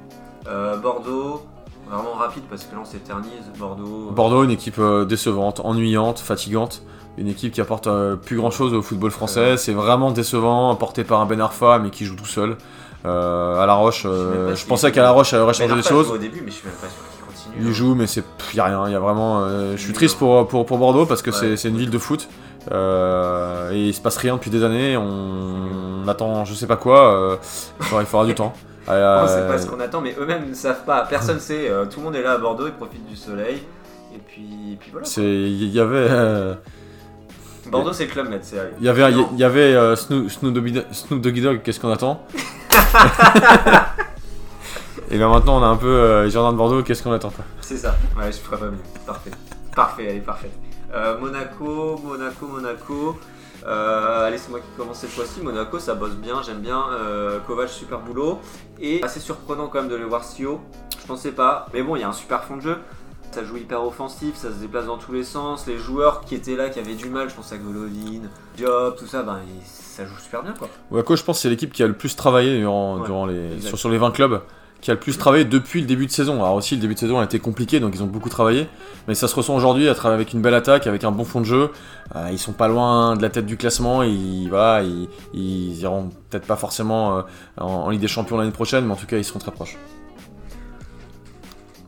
Euh, 0.48 0.76
Bordeaux, 0.76 1.42
vraiment 1.88 2.14
rapide 2.14 2.42
parce 2.50 2.64
que 2.64 2.74
là 2.74 2.80
on 2.82 2.84
s'éternise. 2.84 3.44
Bordeaux. 3.58 4.10
Bordeaux, 4.10 4.42
une 4.44 4.50
équipe 4.50 4.78
euh, 4.78 5.04
décevante, 5.04 5.60
ennuyante, 5.64 6.18
fatigante. 6.18 6.82
Une 7.18 7.28
équipe 7.28 7.52
qui 7.52 7.60
apporte 7.62 7.86
euh, 7.86 8.16
plus 8.16 8.36
grand 8.36 8.50
chose 8.50 8.74
au 8.74 8.82
football 8.82 9.10
français. 9.10 9.56
C'est 9.56 9.72
vraiment 9.72 10.10
décevant, 10.10 10.74
porté 10.76 11.02
par 11.04 11.20
un 11.20 11.26
Ben 11.26 11.40
Arfa, 11.40 11.78
mais 11.78 11.90
qui 11.90 12.04
joue 12.04 12.16
tout 12.16 12.26
seul. 12.26 12.56
Euh, 13.06 13.62
à 13.62 13.66
La 13.66 13.74
Roche, 13.74 14.02
Je 14.02 14.08
euh, 14.08 14.54
pensais 14.68 14.90
qu'à 14.92 15.02
La 15.02 15.12
Roche, 15.12 15.32
elle 15.32 15.40
aurait 15.40 15.52
Ben 15.52 15.58
changé 15.58 15.72
des 15.74 15.78
Arfa 15.78 15.88
choses. 15.90 16.06
joue 16.08 16.14
Au 16.14 16.18
début, 16.18 16.42
mais 16.44 16.50
je 16.50 16.56
suis 16.56 16.66
même 16.66 16.76
pas 16.76 16.88
sûr 16.88 16.98
qu'il 17.16 17.24
continue. 17.54 17.68
Il 17.68 17.72
joue, 17.72 17.94
mais 17.94 18.06
c'est 18.06 18.24
y 18.54 18.60
a 18.60 18.64
rien. 18.64 18.86
Il 18.88 18.92
y 18.92 18.94
a 18.94 18.98
vraiment. 19.00 19.44
euh, 19.44 19.76
je 19.76 19.82
suis 19.82 19.92
triste 19.94 20.18
pour, 20.18 20.46
pour, 20.48 20.66
pour 20.66 20.76
Bordeaux 20.78 21.06
parce 21.06 21.22
que 21.22 21.30
Ouais. 21.30 21.36
c'est 21.38 21.56
c'est 21.56 21.68
une 21.68 21.78
ville 21.78 21.90
de 21.90 21.98
foot, 21.98 22.28
Euh, 22.72 23.70
et 23.72 23.88
il 23.88 23.94
se 23.94 24.00
passe 24.00 24.16
rien 24.16 24.34
depuis 24.34 24.50
des 24.50 24.64
années. 24.64 24.96
On, 24.96 26.02
on 26.04 26.08
attend 26.08 26.44
je 26.44 26.54
sais 26.54 26.66
pas 26.66 26.76
quoi. 26.76 27.12
euh, 27.14 27.36
il, 27.80 27.84
faudra, 27.86 28.02
il 28.02 28.06
faudra 28.06 28.26
du 28.26 28.34
temps. 28.34 28.52
Euh, 28.88 29.24
On 29.24 29.26
sait 29.26 29.48
pas 29.48 29.58
ce 29.58 29.66
qu'on 29.66 29.80
attend, 29.80 30.00
mais 30.00 30.14
eux-mêmes 30.16 30.48
ne 30.48 30.54
savent 30.54 30.84
pas. 30.84 31.04
Personne 31.10 31.40
sait. 31.40 31.68
euh, 31.68 31.86
tout 31.86 31.98
le 31.98 32.04
monde 32.04 32.14
est 32.14 32.22
là 32.22 32.34
à 32.34 32.38
Bordeaux, 32.38 32.68
ils 32.68 32.72
profitent 32.72 33.04
du 33.08 33.16
soleil. 33.16 33.60
Et 34.14 34.18
puis, 34.18 34.74
et 34.74 34.76
puis 34.76 34.90
voilà. 34.92 35.04
Il 35.16 35.68
y 35.70 35.80
avait. 35.80 36.08
Bordeaux, 37.68 37.92
c'est 37.92 38.06
Club 38.06 38.28
Med, 38.28 38.44
c'est. 38.44 38.58
Il 38.78 38.86
y 38.86 38.88
avait, 38.88 39.10
il 39.10 39.38
y 39.38 39.42
avait 39.42 39.96
Snoop, 39.96 40.30
Snoop, 40.30 40.54
Doggy, 40.54 40.82
Snoop 40.92 41.20
Doggy 41.20 41.40
Dogg, 41.40 41.62
qu'est-ce 41.64 41.80
qu'on 41.80 41.90
attend? 41.90 42.22
Et 45.10 45.18
là 45.18 45.28
maintenant 45.28 45.60
on 45.60 45.62
a 45.62 45.66
un 45.66 45.76
peu 45.76 45.86
euh, 45.86 46.28
Jardin 46.28 46.52
de 46.52 46.56
Bordeaux, 46.56 46.82
qu'est-ce 46.82 47.02
qu'on 47.02 47.12
attend 47.12 47.32
C'est 47.60 47.76
ça. 47.76 47.96
Ouais, 48.16 48.32
je 48.32 48.38
ferai 48.38 48.56
pas 48.58 48.66
mieux. 48.66 48.78
Parfait. 49.06 49.30
Parfait, 49.74 50.08
allez, 50.10 50.20
parfait. 50.20 50.50
Euh, 50.94 51.18
Monaco, 51.18 51.98
Monaco, 52.02 52.46
Monaco. 52.46 53.18
Euh, 53.66 54.26
allez, 54.26 54.38
c'est 54.38 54.50
moi 54.50 54.60
qui 54.60 54.66
commence 54.76 54.98
cette 54.98 55.10
fois-ci. 55.10 55.40
Monaco, 55.40 55.78
ça 55.78 55.94
bosse 55.94 56.14
bien, 56.14 56.42
j'aime 56.42 56.60
bien. 56.60 56.84
Euh, 56.92 57.40
Kovac, 57.40 57.68
super 57.68 58.00
boulot. 58.00 58.40
Et 58.80 59.02
assez 59.02 59.20
surprenant 59.20 59.68
quand 59.68 59.80
même 59.80 59.90
de 59.90 59.96
les 59.96 60.04
voir 60.04 60.24
si 60.24 60.46
haut. 60.46 60.60
Je 61.00 61.06
pensais 61.06 61.32
pas. 61.32 61.66
Mais 61.72 61.82
bon, 61.82 61.96
il 61.96 62.00
y 62.00 62.04
a 62.04 62.08
un 62.08 62.12
super 62.12 62.44
fond 62.44 62.56
de 62.56 62.62
jeu. 62.62 62.76
Ça 63.32 63.44
joue 63.44 63.56
hyper 63.58 63.84
offensif, 63.84 64.34
ça 64.36 64.48
se 64.48 64.54
déplace 64.54 64.86
dans 64.86 64.96
tous 64.96 65.12
les 65.12 65.24
sens. 65.24 65.66
Les 65.66 65.76
joueurs 65.76 66.22
qui 66.22 66.34
étaient 66.34 66.56
là, 66.56 66.70
qui 66.70 66.78
avaient 66.78 66.94
du 66.94 67.10
mal, 67.10 67.28
je 67.28 67.34
pense 67.34 67.52
à 67.52 67.58
Golovin, 67.58 68.22
Diop, 68.56 68.96
tout 68.96 69.06
ça, 69.06 69.22
ben, 69.22 69.40
ça 69.62 70.06
joue 70.06 70.16
super 70.16 70.42
bien 70.42 70.54
quoi. 70.58 70.68
Monaco 70.90 71.16
je 71.16 71.22
pense 71.22 71.36
que 71.38 71.42
c'est 71.42 71.50
l'équipe 71.50 71.70
qui 71.70 71.82
a 71.82 71.86
le 71.86 71.92
plus 71.92 72.16
travaillé 72.16 72.56
durant, 72.58 72.98
Ouais, 72.98 73.04
durant 73.04 73.26
les, 73.26 73.60
sur 73.60 73.90
les 73.90 73.98
20 73.98 74.12
clubs, 74.12 74.40
qui 74.86 74.92
a 74.92 74.94
le 74.94 75.00
plus 75.00 75.18
travaillé 75.18 75.44
depuis 75.44 75.80
le 75.80 75.86
début 75.88 76.06
de 76.06 76.12
saison. 76.12 76.34
Alors 76.36 76.54
aussi 76.54 76.76
le 76.76 76.80
début 76.80 76.94
de 76.94 76.98
saison 77.00 77.18
a 77.18 77.24
été 77.24 77.40
compliqué 77.40 77.80
donc 77.80 77.92
ils 77.96 78.04
ont 78.04 78.06
beaucoup 78.06 78.28
travaillé, 78.28 78.68
mais 79.08 79.16
ça 79.16 79.26
se 79.26 79.34
ressent 79.34 79.56
aujourd'hui 79.56 79.88
à 79.88 79.96
travailler 79.96 80.14
avec 80.22 80.32
une 80.32 80.40
belle 80.40 80.54
attaque, 80.54 80.86
avec 80.86 81.02
un 81.02 81.10
bon 81.10 81.24
fond 81.24 81.40
de 81.40 81.44
jeu. 81.44 81.70
Euh, 82.14 82.28
ils 82.30 82.38
sont 82.38 82.52
pas 82.52 82.68
loin 82.68 83.16
de 83.16 83.22
la 83.22 83.28
tête 83.28 83.46
du 83.46 83.56
classement, 83.56 84.04
ils, 84.04 84.46
voilà, 84.48 84.84
ils, 84.84 85.08
ils 85.34 85.80
iront 85.80 86.10
peut-être 86.30 86.46
pas 86.46 86.54
forcément 86.54 87.18
euh, 87.18 87.22
en, 87.56 87.66
en 87.66 87.90
Ligue 87.90 88.00
des 88.00 88.06
Champions 88.06 88.36
l'année 88.36 88.52
prochaine, 88.52 88.84
mais 88.84 88.92
en 88.92 88.96
tout 88.96 89.06
cas 89.06 89.16
ils 89.16 89.24
seront 89.24 89.40
très 89.40 89.50
proches. 89.50 89.76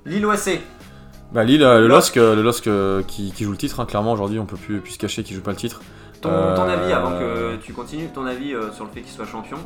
Lille 0.05 0.26
OSC. 0.26 0.59
Bah 1.33 1.45
Lille, 1.45 1.62
euh, 1.62 1.78
le 1.78 1.87
LOSC. 1.87 2.17
Le 2.17 2.43
LOSC 2.43 2.69
qui, 3.07 3.31
qui 3.31 3.45
joue 3.45 3.52
le 3.52 3.57
titre, 3.57 3.78
hein, 3.78 3.87
clairement 3.87 4.11
aujourd'hui 4.11 4.40
on 4.40 4.47
peut 4.47 4.57
plus, 4.57 4.81
plus 4.81 4.95
se 4.95 4.99
cacher 4.99 5.23
qu'il 5.23 5.37
joue 5.37 5.43
pas 5.43 5.52
le 5.52 5.57
titre. 5.57 5.83
Ton, 6.21 6.31
ton 6.31 6.62
avis 6.62 6.93
avant 6.93 7.12
que 7.12 7.59
tu 7.62 7.73
continues, 7.73 8.09
ton 8.12 8.26
avis 8.26 8.57
sur 8.75 8.87
le 8.87 8.90
fait 8.90 9.02
qu'ils 9.02 9.12
soient 9.12 9.25
champions 9.25 9.59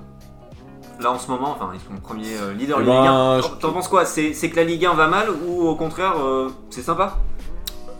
Là 1.02 1.11
en 1.12 1.18
ce 1.18 1.30
moment, 1.30 1.50
enfin 1.59 1.71
ils 1.75 1.80
sont 1.80 2.00
premiers 2.00 2.37
euh, 2.40 2.52
leader 2.54 2.78
Eh 2.80 2.85
de 2.85 2.88
Ligue 2.90 3.00
ben, 3.02 3.12
1. 3.12 3.40
je- 3.40 3.42
T'en- 3.49 3.56
T'en 3.56 3.73
penses 3.73 3.88
quoi? 3.88 4.04
C'est 4.04 4.32
que 4.32 4.56
la 4.56 4.64
Ligue 4.64 4.85
1 4.87 4.94
va 4.94 5.09
mal 5.09 5.28
ou 5.47 5.66
au 5.68 5.75
contraire 5.76 6.14
euh, 6.25 6.49
c'est 6.71 6.82
sympa? 6.82 7.18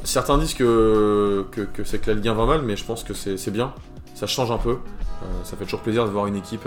Certains 0.05 0.39
disent 0.39 0.55
que, 0.55 1.47
que, 1.53 1.61
que 1.63 1.85
c'est 1.85 1.99
que 2.01 2.11
la 2.11 2.15
Ligue 2.17 2.29
1 2.29 2.35
va 2.35 2.47
mal, 2.47 2.63
mais 2.63 2.77
je 2.77 2.85
pense 2.85 3.05
que 3.05 3.15
c'est 3.15 3.37
c'est 3.37 3.51
bien, 3.53 3.73
ça 4.15 4.27
change 4.27 4.51
un 4.51 4.59
peu. 4.59 4.71
Euh, 4.73 5.25
ça 5.45 5.57
fait 5.57 5.65
toujours 5.65 5.81
plaisir 5.81 6.05
de 6.05 6.11
voir 6.11 6.27
une 6.27 6.37
équipe 6.37 6.67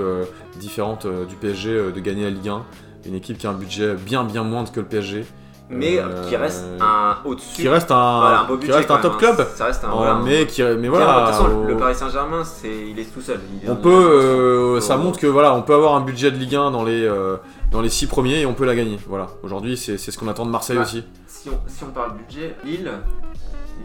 différente 0.58 1.06
du 1.08 1.36
PSG 1.36 1.92
de 1.92 2.00
gagner 2.00 2.24
la 2.24 2.30
Ligue 2.30 2.50
1. 2.50 2.64
Une 3.06 3.14
équipe 3.16 3.38
qui 3.38 3.46
a 3.46 3.50
un 3.50 3.54
budget 3.54 3.94
bien 3.96 4.24
bien 4.24 4.44
moindre 4.44 4.72
que 4.72 4.80
le 4.80 4.86
PSG. 4.86 5.26
Mais 5.68 5.98
Euh, 6.00 6.04
qui 6.30 6.36
reste 6.36 6.64
un 6.80 7.18
au-dessus. 7.26 7.64
Qui 7.64 7.68
reste 7.70 7.90
un, 7.90 8.20
Voilà, 8.22 8.42
un 8.42 8.44
beau 8.44 8.54
qui 8.54 8.62
budget 8.68 8.74
reste 8.74 8.88
quand 8.88 8.96
un 8.96 9.02
top 9.02 9.20
même, 9.22 9.32
hein. 9.32 9.34
club. 9.36 9.48
Ça 9.56 9.66
reste 9.66 9.84
un. 9.84 9.88
Euh, 9.88 9.96
voilà, 9.96 10.12
un- 10.14 10.22
mais, 10.24 10.46
qui, 10.46 10.62
mais 10.62 10.88
voilà. 10.90 11.06
de 11.06 11.12
toute 11.26 11.28
façon, 11.36 11.64
le 11.68 11.78
Paris 11.78 11.96
Saint-Germain, 11.96 12.44
c'est 12.44 12.70
il 12.90 13.00
est 13.00 13.12
tout 13.12 13.22
seul. 13.22 13.40
Il 13.62 13.68
est 13.68 13.72
on 13.72 13.76
peut, 13.76 13.90
euh, 13.90 14.80
ça 14.80 14.96
montre 14.98 15.20
que 15.20 15.26
voilà, 15.28 15.56
on 15.56 15.64
peut 15.64 15.74
avoir 15.74 15.96
un 15.96 16.02
budget 16.02 16.30
de 16.30 16.38
Ligue 16.38 16.56
1 16.56 16.70
dans 16.70 16.84
les 16.84 17.04
euh, 17.04 17.38
dans 17.72 17.82
les 17.82 17.90
six 17.90 18.06
premiers 18.06 18.42
et 18.42 18.46
on 18.46 18.54
peut 18.54 18.66
la 18.66 18.76
gagner. 18.76 19.00
Voilà. 19.08 19.28
Aujourd'hui, 19.42 19.76
c'est 19.76 19.98
c'est 19.98 20.12
ce 20.12 20.20
qu'on 20.20 20.28
attend 20.28 20.46
de 20.46 20.52
Marseille 20.52 20.78
Ouais. 20.78 20.84
aussi. 20.84 21.04
Si 21.26 21.50
on, 21.50 21.60
si 21.68 21.84
on 21.84 21.88
parle 21.92 22.14
budget, 22.14 22.56
Lille, 22.64 22.92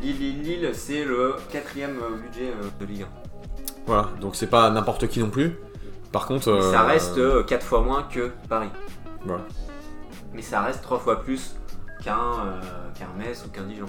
Lille, 0.02 0.18
Lille, 0.18 0.42
Lille, 0.42 0.70
c'est 0.74 1.04
le 1.04 1.34
quatrième 1.50 1.96
euh, 2.02 2.16
budget 2.16 2.52
euh, 2.62 2.66
de 2.78 2.84
Ligue 2.86 3.02
1. 3.02 3.06
Voilà. 3.86 4.08
Donc 4.20 4.36
c'est 4.36 4.48
pas 4.48 4.68
n'importe 4.68 5.08
qui 5.08 5.20
non 5.20 5.30
plus. 5.30 5.56
Par 6.12 6.26
contre, 6.26 6.52
Mais 6.52 6.60
ça 6.60 6.82
euh, 6.82 6.86
reste 6.86 7.46
4 7.46 7.64
fois 7.64 7.80
moins 7.80 8.02
que 8.02 8.30
Paris. 8.50 8.68
Voilà. 9.24 9.44
Mais 10.34 10.42
ça 10.42 10.60
reste 10.60 10.82
3 10.82 10.98
fois 10.98 11.20
plus 11.22 11.54
qu'un 12.02 12.46
euh, 12.46 12.60
qu'un 12.98 13.12
Metz 13.18 13.44
ou 13.46 13.50
qu'un 13.50 13.64
Dijon. 13.64 13.86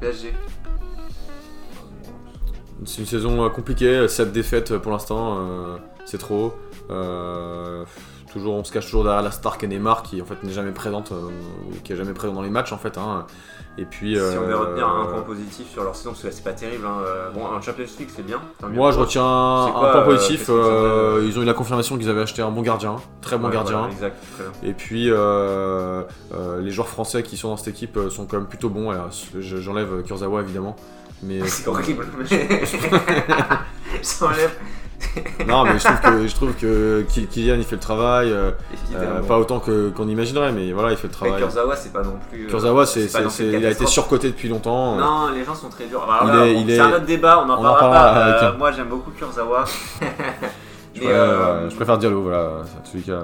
PSG. 0.00 0.32
C'est 2.86 3.00
une 3.00 3.06
saison 3.06 3.44
euh, 3.44 3.48
compliquée, 3.50 4.08
7 4.08 4.32
défaites 4.32 4.78
pour 4.78 4.92
l'instant, 4.92 5.36
euh, 5.38 5.76
c'est 6.06 6.18
trop. 6.18 6.54
Euh, 6.90 7.84
toujours, 8.32 8.54
on 8.54 8.64
se 8.64 8.72
cache 8.72 8.86
toujours 8.86 9.04
derrière 9.04 9.22
la 9.22 9.30
star 9.30 9.58
qu'est 9.58 9.66
Neymar 9.66 10.02
qui 10.02 10.20
en 10.22 10.24
fait 10.24 10.42
n'est 10.42 10.52
jamais 10.52 10.70
présente, 10.72 11.12
euh, 11.12 11.28
qui 11.84 11.92
est 11.92 11.96
jamais 11.96 12.12
présent 12.12 12.32
dans 12.34 12.42
les 12.42 12.50
matchs 12.50 12.72
en 12.72 12.78
fait. 12.78 12.96
hein. 12.98 13.26
Et 13.78 13.84
puis, 13.84 14.14
Si 14.16 14.20
on 14.20 14.42
veut 14.42 14.52
euh, 14.52 14.58
retenir 14.58 14.88
un 14.88 15.06
point 15.06 15.22
positif 15.22 15.70
sur 15.70 15.84
leur 15.84 15.94
saison, 15.94 16.10
parce 16.10 16.22
que 16.22 16.26
là, 16.26 16.32
c'est 16.32 16.44
pas 16.44 16.52
terrible. 16.52 16.84
hein, 16.86 16.98
euh, 17.04 17.30
Bon, 17.30 17.46
un 17.46 17.60
Champions 17.60 17.84
League 17.98 18.08
c'est 18.14 18.26
bien. 18.26 18.40
moi 18.68 18.90
je 18.92 18.98
retiens 18.98 19.24
un, 19.24 19.66
C'est 19.66 19.72
quoi, 19.72 19.88
un 19.88 19.92
point 19.92 20.14
positif. 20.16 20.48
ils 20.48 21.38
ont 21.38 21.42
eu 21.42 21.44
la 21.44 21.54
confirmation 21.54 21.96
qu'ils 21.96 22.10
avaient 22.10 22.22
acheté 22.22 22.42
un 22.42 22.50
bon 22.50 22.62
gardien, 22.62 22.96
très 23.22 23.38
bon 23.38 23.46
Ouais, 23.48 23.54
gardien. 23.54 23.78
voilà, 23.78 23.92
exact, 23.92 24.16
très 24.34 24.44
bien. 24.44 24.70
Et 24.70 24.74
puis 24.74 25.04
les 26.62 26.70
joueurs 26.70 26.88
français 26.88 27.22
qui 27.22 27.36
sont 27.36 27.48
dans 27.48 27.56
cette 27.56 27.68
équipe 27.68 27.98
sont 28.10 28.26
quand 28.26 28.36
même 28.38 28.46
plutôt 28.48 28.68
bons. 28.68 28.92
J'enlève 29.38 30.02
Kurzawa 30.02 30.40
évidemment. 30.42 30.76
Mais, 31.22 31.46
C'est 31.46 31.68
horrible. 31.68 32.06
J'enlève. 34.02 34.56
Non 35.48 35.64
mais 35.64 35.78
je 35.78 35.84
trouve 35.84 36.00
que, 36.00 36.26
je 36.26 36.34
trouve 36.34 36.52
que 36.54 37.04
Kyl- 37.08 37.26
Kylian 37.28 37.54
il 37.56 37.64
fait 37.64 37.76
le 37.76 37.80
travail. 37.80 38.30
euh, 38.32 38.50
Euh, 38.94 39.20
pas 39.22 39.38
autant 39.38 39.58
que- 39.60 39.90
qu'on 39.90 40.08
imaginerait, 40.08 40.52
mais 40.52 40.72
voilà, 40.72 40.90
il 40.92 40.96
fait 40.96 41.06
le 41.06 41.12
Mais 41.12 41.14
travail. 41.28 41.40
Kurzawa, 41.42 41.76
c'est 41.76 41.92
pas 41.92 42.02
non 42.02 42.18
plus. 42.30 42.44
euh, 42.46 42.48
Kurzawa, 42.48 42.84
une 42.96 43.54
il 43.60 43.66
a 43.66 43.70
été 43.70 43.86
surcoté 43.86 44.28
depuis 44.28 44.48
longtemps. 44.48 44.96
Non, 44.96 45.28
les 45.32 45.44
gens 45.44 45.54
sont 45.54 45.68
très 45.68 45.86
durs. 45.86 46.06
Il 46.22 46.66
c'est 46.66 46.72
est- 46.74 46.80
un 46.80 46.92
autre 46.92 47.04
débat, 47.06 47.42
on 47.44 47.50
en 47.50 47.58
on 47.58 47.62
parlera 47.62 47.78
pas. 47.90 48.10
avec 48.24 48.42
un- 48.42 48.52
moi, 48.58 48.72
j'aime 48.72 48.88
beaucoup 48.88 49.10
Kurzawa. 49.12 49.64
je, 50.94 51.00
Mais 51.00 51.06
préfère, 51.06 51.70
je 51.70 51.76
préfère 51.76 51.98
Diallo, 51.98 52.22
voilà. 52.22 52.50
Tous 52.90 52.96
les 52.96 53.02
cas, 53.02 53.22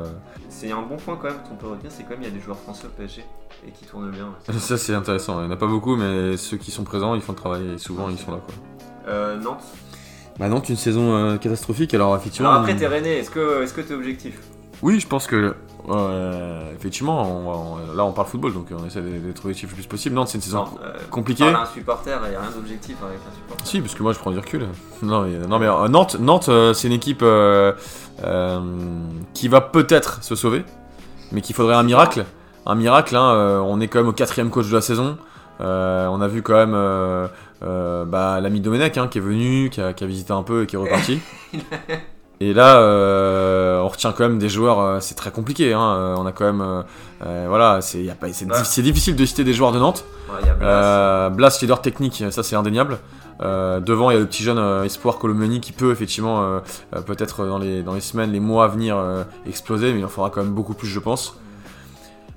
c'est 0.49 0.71
un 0.73 0.83
bon 0.83 0.97
point 0.97 1.17
quand 1.21 1.29
même 1.29 1.39
qu'on 1.49 1.57
peut 1.57 1.67
retenir, 1.69 1.91
c'est 1.91 2.05
quand 2.05 2.11
même 2.11 2.23
il 2.23 2.29
y 2.29 2.31
a 2.31 2.35
des 2.35 2.41
joueurs 2.41 2.59
français 2.59 2.87
au 2.87 2.91
PSG 2.91 3.25
et 3.67 3.71
qui 3.73 3.85
tournent 3.85 4.11
bien. 4.11 4.29
ça 4.59 4.77
c'est 4.79 4.95
intéressant. 4.95 5.41
Il 5.41 5.47
n'y 5.47 5.51
en 5.51 5.55
a 5.55 5.59
pas 5.59 5.67
beaucoup, 5.67 5.97
mais 5.97 6.37
ceux 6.37 6.57
qui 6.57 6.71
sont 6.71 6.85
présents, 6.85 7.15
ils 7.15 7.21
font 7.21 7.33
le 7.33 7.39
travail 7.39 7.73
et 7.75 7.79
souvent 7.79 8.09
ils 8.09 8.19
sont 8.19 8.31
là. 8.33 8.39
Quoi. 8.45 8.55
Euh, 9.09 9.37
Nantes. 9.37 9.63
Bah 10.39 10.49
Nantes, 10.49 10.69
une 10.69 10.77
saison 10.77 11.15
euh, 11.15 11.37
catastrophique. 11.39 11.95
Alors 11.95 12.15
effectivement, 12.17 12.51
Alors 12.51 12.61
après, 12.63 12.77
t'es 12.77 12.87
René, 12.87 13.19
est-ce 13.19 13.31
que 13.31 13.63
est-ce 13.63 13.73
que 13.73 13.81
t'es 13.81 13.95
objectif? 13.95 14.39
Oui, 14.83 15.01
je 15.01 15.07
pense 15.07 15.27
que 15.27 15.55
euh, 15.89 16.73
effectivement, 16.77 17.23
on- 17.23 17.77
on- 17.93 17.97
là 17.97 18.05
on 18.05 18.13
parle 18.13 18.29
football, 18.29 18.53
donc 18.53 18.67
on 18.79 18.85
essaie 18.87 19.01
d'être 19.01 19.45
objectif 19.47 19.71
le 19.71 19.77
plus 19.77 19.87
possible. 19.87 20.15
Nantes, 20.15 20.29
c'est 20.29 20.37
une 20.37 20.43
saison 20.43 20.65
Non, 20.65 20.71
euh, 20.85 20.93
compliquée. 21.11 21.45
parle 21.45 21.57
à 21.57 21.63
un 21.63 21.67
supporter, 21.73 22.21
il 22.27 22.31
n'y 22.31 22.37
a 22.37 22.41
rien 22.43 22.51
d'objectif 22.51 22.97
avec 23.03 23.19
un 23.19 23.35
supporter. 23.35 23.67
Si, 23.67 23.81
parce 23.81 23.95
que 23.95 24.03
moi 24.03 24.13
je 24.13 24.19
prends 24.19 24.31
du 24.31 24.39
recul. 24.39 24.67
Non 25.03 25.23
mais, 25.23 25.39
non, 25.47 25.59
mais 25.59 25.67
euh, 25.69 25.89
Nantes, 25.89 26.17
Nantes 26.21 26.51
euh, 26.51 26.75
c'est 26.75 26.89
une 26.89 26.93
équipe 26.95 27.21
euh, 27.23 27.73
euh, 28.25 28.61
qui 29.33 29.49
va 29.49 29.63
peut-être 29.63 30.23
se 30.23 30.35
sauver, 30.35 30.65
mais 31.33 31.41
qu'il 31.41 31.55
faudrait 31.57 31.77
un 31.77 31.83
miracle. 31.83 32.27
Un 32.67 32.75
miracle, 32.75 33.17
hein, 33.17 33.33
euh, 33.33 33.59
on 33.61 33.81
est 33.81 33.89
quand 33.89 34.01
même 34.01 34.09
au 34.09 34.13
quatrième 34.13 34.51
coach 34.51 34.69
de 34.69 34.75
la 34.75 34.81
saison. 34.83 35.17
Euh, 35.63 36.07
on 36.09 36.21
a 36.21 36.29
vu 36.29 36.43
quand 36.43 36.53
même 36.55 36.75
euh, 36.75 37.29
euh, 37.63 38.05
bah, 38.05 38.41
l'ami 38.41 38.61
Domenech 38.61 38.97
hein, 38.99 39.09
qui 39.09 39.19
est 39.19 39.21
venu, 39.21 39.71
qui 39.71 39.81
a, 39.81 39.93
qui 39.93 40.05
a 40.05 40.07
visité 40.07 40.33
un 40.33 40.43
peu 40.43 40.63
et 40.63 40.67
qui 40.67 40.77
est 40.77 40.79
reparti. 40.79 41.21
Et 42.39 42.53
là, 42.53 42.81
euh, 42.81 43.81
on 43.81 43.89
retient 43.89 44.13
quand 44.13 44.25
même 44.29 44.39
des 44.39 44.51
joueurs, 44.51 44.79
euh, 44.79 44.99
c'est 45.01 45.15
très 45.15 45.31
compliqué. 45.31 45.73
hein, 45.73 46.15
on 46.19 46.27
a 46.27 46.33
quand 46.33 46.45
même, 46.45 46.85
voilà, 47.49 47.81
c'est 47.81 48.05
pas- 48.21 48.31
c'est 48.31 48.45
Ouais. 48.45 48.83
difficile 48.83 49.17
de 49.17 49.25
citer 49.25 49.43
des 49.43 49.55
joueurs 49.55 49.73
de 49.73 49.79
Nantes. 49.79 50.05
Ouais, 50.29 50.47
y 50.47 50.51
a 50.51 50.55
Blas. 50.55 51.31
Blas, 51.31 51.59
leader 51.63 51.81
technique, 51.81 52.23
ça 52.31 52.43
c'est 52.43 52.55
indéniable. 52.57 52.99
Devant, 53.41 54.11
il 54.11 54.15
y 54.15 54.17
a 54.19 54.21
le 54.21 54.27
petit 54.27 54.43
jeune 54.43 54.59
espoir 54.85 55.17
Colomani 55.19 55.61
qui 55.63 55.73
peut 55.73 55.91
effectivement, 55.93 56.61
peut-être 57.07 57.47
dans 57.47 57.57
les, 57.59 57.83
dans 57.83 57.95
les 57.95 58.03
semaines, 58.03 58.33
les 58.33 58.41
mois 58.41 58.65
à 58.67 58.69
venir, 58.69 58.99
exploser, 59.47 59.95
mais 59.95 60.01
il 60.01 60.05
en 60.05 60.09
faudra 60.09 60.29
quand 60.29 60.43
même 60.43 60.53
beaucoup 60.53 60.75
plus, 60.75 60.89
je 60.89 61.01
pense. 61.01 61.39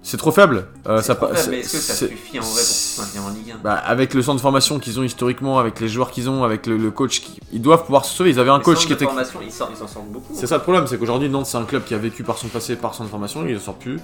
C'est 0.02 0.18
trop 0.18 0.32
faible. 0.32 0.66
euh, 0.88 1.02
ça 1.02 1.14
trop 1.16 1.28
faible, 1.28 1.50
mais 1.52 1.60
est-ce 1.60 1.74
que 1.74 1.78
ça 1.78 1.94
suffit 1.94 2.40
en 2.40 2.42
vrai 2.44 2.52
pour 2.52 2.62
se 2.62 3.02
maintenir 3.02 3.24
en 3.26 3.30
Ligue 3.30 3.52
1 3.52 3.58
bah, 3.64 3.74
avec 3.76 4.14
le 4.14 4.22
centre 4.22 4.38
de 4.38 4.42
formation 4.42 4.80
qu'ils 4.80 4.98
ont 5.00 5.04
historiquement, 5.04 5.60
avec 5.60 5.80
les 5.82 5.90
joueurs 5.90 6.10
qu'ils 6.12 6.30
ont, 6.30 6.44
avec 6.46 6.68
le, 6.68 6.78
le 6.78 6.90
coach, 6.90 7.20
qui- 7.20 7.40
ils 7.52 7.62
doivent 7.62 7.84
pouvoir 7.84 8.06
se 8.06 8.16
sauver. 8.16 8.30
Ils 8.30 8.40
avaient 8.40 8.50
un 8.50 8.60
coach 8.62 8.86
qui 8.88 8.94
était. 8.94 9.06
formation, 9.06 9.40
ils 9.42 9.48
ils 9.48 9.52
s'en 9.52 9.88
sortent 9.88 10.08
beaucoup. 10.10 10.34
C'est 10.34 10.48
ça 10.48 10.56
le 10.56 10.64
problème, 10.64 10.88
c'est 10.88 10.98
qu'aujourd'hui 10.98 11.28
Nantes 11.30 11.48
c'est 11.48 11.58
un 11.58 11.66
club 11.66 11.84
qui 11.84 11.94
a 11.94 11.98
vécu 11.98 12.24
par 12.24 12.38
son 12.38 12.48
passé, 12.48 12.76
par 12.78 12.94
son 12.96 13.04
formation, 13.06 13.46
il 13.46 13.54
ne 13.54 13.60
sort 13.60 13.76
plus. 13.76 14.00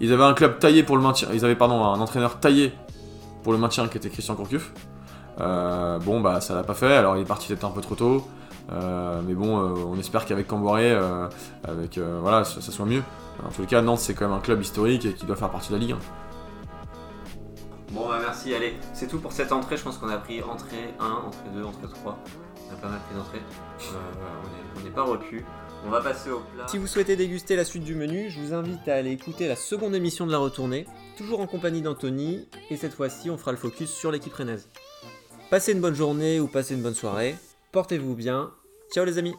Ils 0.00 0.12
avaient 0.12 0.24
un 0.24 0.34
club 0.34 0.58
taillé 0.58 0.82
pour 0.82 0.96
le 0.96 1.02
maintien, 1.02 1.28
ils 1.32 1.44
avaient 1.44 1.54
pardon 1.54 1.82
un 1.84 2.00
entraîneur 2.00 2.38
taillé 2.40 2.72
pour 3.44 3.52
le 3.52 3.58
maintien 3.58 3.86
qui 3.86 3.98
était 3.98 4.10
Christian 4.10 4.34
Courcuff. 4.34 4.72
Euh, 5.40 5.98
bon, 5.98 6.20
bah 6.20 6.40
ça 6.40 6.54
l'a 6.54 6.62
pas 6.62 6.74
fait, 6.74 6.94
alors 6.94 7.16
il 7.16 7.22
est 7.22 7.26
parti 7.26 7.48
peut-être 7.48 7.64
un 7.64 7.70
peu 7.70 7.80
trop 7.80 7.94
tôt. 7.94 8.26
Euh, 8.72 9.20
mais 9.24 9.34
bon, 9.34 9.58
euh, 9.58 9.84
on 9.86 9.98
espère 9.98 10.24
qu'avec 10.26 10.46
Camboré, 10.46 10.92
avec, 11.64 11.98
voilà, 11.98 12.44
ça, 12.44 12.60
soit 12.60 12.86
mieux. 12.86 13.02
En 13.44 13.50
tout 13.50 13.66
cas, 13.66 13.82
Nantes, 13.82 14.00
c'est 14.00 14.14
quand 14.14 14.28
même 14.28 14.36
un 14.36 14.40
club 14.40 14.60
historique 14.62 15.04
et 15.04 15.12
qui 15.12 15.26
doit 15.26 15.36
faire 15.36 15.50
partie 15.50 15.68
de 15.68 15.74
la 15.74 15.80
Ligue. 15.80 15.92
Hein. 15.92 15.98
Bon, 17.92 18.08
bah 18.08 18.18
merci, 18.20 18.54
allez, 18.54 18.76
c'est 18.92 19.06
tout 19.06 19.18
pour 19.18 19.32
cette 19.32 19.52
entrée. 19.52 19.76
Je 19.76 19.82
pense 19.82 19.98
qu'on 19.98 20.08
a 20.08 20.16
pris 20.16 20.42
entrée 20.42 20.94
1, 20.98 21.04
entrée 21.04 21.48
2, 21.54 21.64
entrée 21.64 21.86
3. 21.88 22.18
On 22.68 22.72
a 22.72 22.76
pas 22.76 22.88
mal 22.88 22.98
pris 23.06 23.16
d'entrée. 23.16 23.42
on 24.76 24.80
n'est 24.82 24.90
pas 24.90 25.04
recul. 25.04 25.44
On 25.86 25.90
va 25.90 26.00
passer 26.00 26.30
au 26.30 26.40
plat. 26.40 26.66
Si 26.66 26.78
vous 26.78 26.86
souhaitez 26.86 27.14
déguster 27.14 27.54
la 27.54 27.64
suite 27.64 27.84
du 27.84 27.94
menu, 27.94 28.28
je 28.30 28.40
vous 28.40 28.54
invite 28.54 28.88
à 28.88 28.94
aller 28.94 29.12
écouter 29.12 29.46
la 29.46 29.54
seconde 29.54 29.94
émission 29.94 30.26
de 30.26 30.32
la 30.32 30.38
retournée, 30.38 30.86
toujours 31.16 31.40
en 31.40 31.46
compagnie 31.46 31.82
d'Anthony, 31.82 32.48
et 32.70 32.76
cette 32.76 32.94
fois-ci 32.94 33.30
on 33.30 33.36
fera 33.36 33.52
le 33.52 33.58
focus 33.58 33.90
sur 33.90 34.10
l'équipe 34.10 34.34
rennaise. 34.34 34.68
Passez 35.48 35.72
une 35.72 35.80
bonne 35.80 35.94
journée 35.94 36.40
ou 36.40 36.48
passez 36.48 36.74
une 36.74 36.82
bonne 36.82 36.94
soirée. 36.94 37.36
Portez-vous 37.70 38.16
bien. 38.16 38.50
Ciao 38.92 39.04
les 39.04 39.18
amis 39.18 39.34